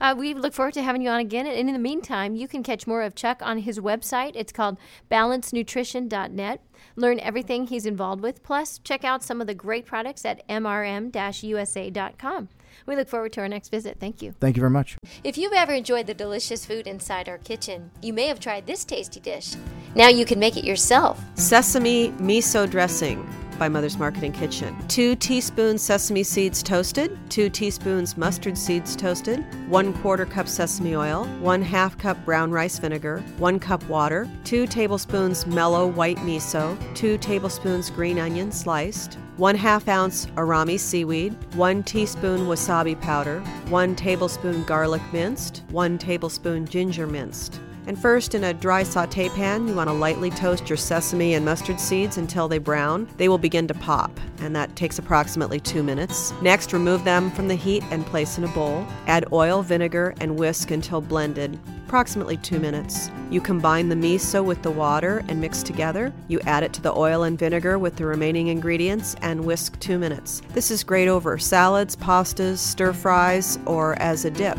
Uh, 0.00 0.14
we 0.16 0.32
look 0.32 0.52
forward 0.52 0.74
to 0.74 0.82
having 0.82 1.02
you 1.02 1.10
on 1.10 1.18
again. 1.18 1.46
And 1.46 1.68
in 1.68 1.72
the 1.72 1.78
meantime, 1.78 2.36
you 2.36 2.46
can 2.46 2.62
catch 2.62 2.86
more 2.86 3.02
of 3.02 3.14
Chuck 3.16 3.40
on 3.42 3.58
his 3.58 3.80
website. 3.80 4.32
It's 4.36 4.52
called 4.52 4.78
balancenutrition.net. 5.10 6.60
Learn 6.94 7.20
everything 7.20 7.66
he's 7.66 7.86
involved 7.86 8.22
with. 8.22 8.42
Plus, 8.42 8.78
check 8.78 9.04
out 9.04 9.24
some 9.24 9.40
of 9.40 9.46
the 9.46 9.54
great 9.54 9.84
products 9.84 10.24
at 10.24 10.46
mrm 10.48 11.12
usa.com. 11.42 12.48
We 12.86 12.96
look 12.96 13.08
forward 13.08 13.32
to 13.34 13.40
our 13.40 13.48
next 13.48 13.70
visit. 13.70 13.98
Thank 14.00 14.22
you. 14.22 14.34
Thank 14.40 14.56
you 14.56 14.60
very 14.60 14.70
much. 14.70 14.96
If 15.24 15.36
you've 15.38 15.52
ever 15.52 15.72
enjoyed 15.72 16.06
the 16.06 16.14
delicious 16.14 16.64
food 16.64 16.86
inside 16.86 17.28
our 17.28 17.38
kitchen, 17.38 17.90
you 18.02 18.12
may 18.12 18.26
have 18.26 18.40
tried 18.40 18.66
this 18.66 18.84
tasty 18.84 19.20
dish. 19.20 19.54
Now 19.94 20.08
you 20.08 20.24
can 20.24 20.38
make 20.38 20.56
it 20.56 20.64
yourself. 20.64 21.20
Sesame 21.34 22.10
miso 22.18 22.68
dressing 22.68 23.26
by 23.58 23.68
Mother's 23.68 23.98
Market 23.98 24.22
and 24.22 24.34
Kitchen. 24.34 24.76
Two 24.88 25.16
teaspoons 25.16 25.82
sesame 25.82 26.22
seeds 26.22 26.62
toasted, 26.62 27.18
two 27.28 27.50
teaspoons 27.50 28.16
mustard 28.16 28.56
seeds 28.56 28.94
toasted, 28.94 29.44
one 29.68 29.92
quarter 29.94 30.24
cup 30.24 30.48
sesame 30.48 30.94
oil, 30.94 31.24
one 31.40 31.60
half 31.60 31.98
cup 31.98 32.24
brown 32.24 32.50
rice 32.50 32.78
vinegar, 32.78 33.18
one 33.38 33.58
cup 33.58 33.82
water, 33.88 34.28
two 34.44 34.66
tablespoons 34.66 35.46
mellow 35.46 35.86
white 35.86 36.18
miso, 36.18 36.76
two 36.94 37.18
tablespoons 37.18 37.90
green 37.90 38.18
onion 38.18 38.52
sliced, 38.52 39.18
one 39.38 39.54
half 39.54 39.86
ounce 39.88 40.26
arame 40.36 40.78
seaweed, 40.78 41.32
one 41.54 41.82
teaspoon 41.84 42.40
wasabi 42.40 43.00
powder, 43.00 43.38
one 43.68 43.94
tablespoon 43.94 44.64
garlic 44.64 45.02
minced, 45.12 45.62
one 45.70 45.96
tablespoon 45.96 46.66
ginger 46.66 47.06
minced 47.06 47.60
And 47.88 47.98
first, 47.98 48.34
in 48.34 48.44
a 48.44 48.52
dry 48.52 48.82
saute 48.82 49.30
pan, 49.30 49.66
you 49.66 49.74
want 49.74 49.88
to 49.88 49.94
lightly 49.94 50.28
toast 50.28 50.68
your 50.68 50.76
sesame 50.76 51.32
and 51.32 51.42
mustard 51.42 51.80
seeds 51.80 52.18
until 52.18 52.46
they 52.46 52.58
brown. 52.58 53.08
They 53.16 53.30
will 53.30 53.38
begin 53.38 53.66
to 53.66 53.72
pop, 53.72 54.10
and 54.40 54.54
that 54.54 54.76
takes 54.76 54.98
approximately 54.98 55.58
two 55.58 55.82
minutes. 55.82 56.34
Next, 56.42 56.74
remove 56.74 57.04
them 57.04 57.30
from 57.30 57.48
the 57.48 57.54
heat 57.54 57.82
and 57.90 58.04
place 58.04 58.36
in 58.36 58.44
a 58.44 58.48
bowl. 58.48 58.86
Add 59.06 59.32
oil, 59.32 59.62
vinegar, 59.62 60.14
and 60.20 60.38
whisk 60.38 60.70
until 60.70 61.00
blended 61.00 61.58
approximately 61.86 62.36
two 62.36 62.60
minutes. 62.60 63.10
You 63.30 63.40
combine 63.40 63.88
the 63.88 63.94
miso 63.94 64.44
with 64.44 64.60
the 64.60 64.70
water 64.70 65.24
and 65.26 65.40
mix 65.40 65.62
together. 65.62 66.12
You 66.28 66.40
add 66.40 66.62
it 66.62 66.74
to 66.74 66.82
the 66.82 66.92
oil 66.92 67.22
and 67.22 67.38
vinegar 67.38 67.78
with 67.78 67.96
the 67.96 68.04
remaining 68.04 68.48
ingredients 68.48 69.16
and 69.22 69.46
whisk 69.46 69.80
two 69.80 69.98
minutes. 69.98 70.42
This 70.52 70.70
is 70.70 70.84
great 70.84 71.08
over 71.08 71.38
salads, 71.38 71.96
pastas, 71.96 72.58
stir 72.58 72.92
fries, 72.92 73.58
or 73.64 73.94
as 74.02 74.26
a 74.26 74.30
dip. 74.30 74.58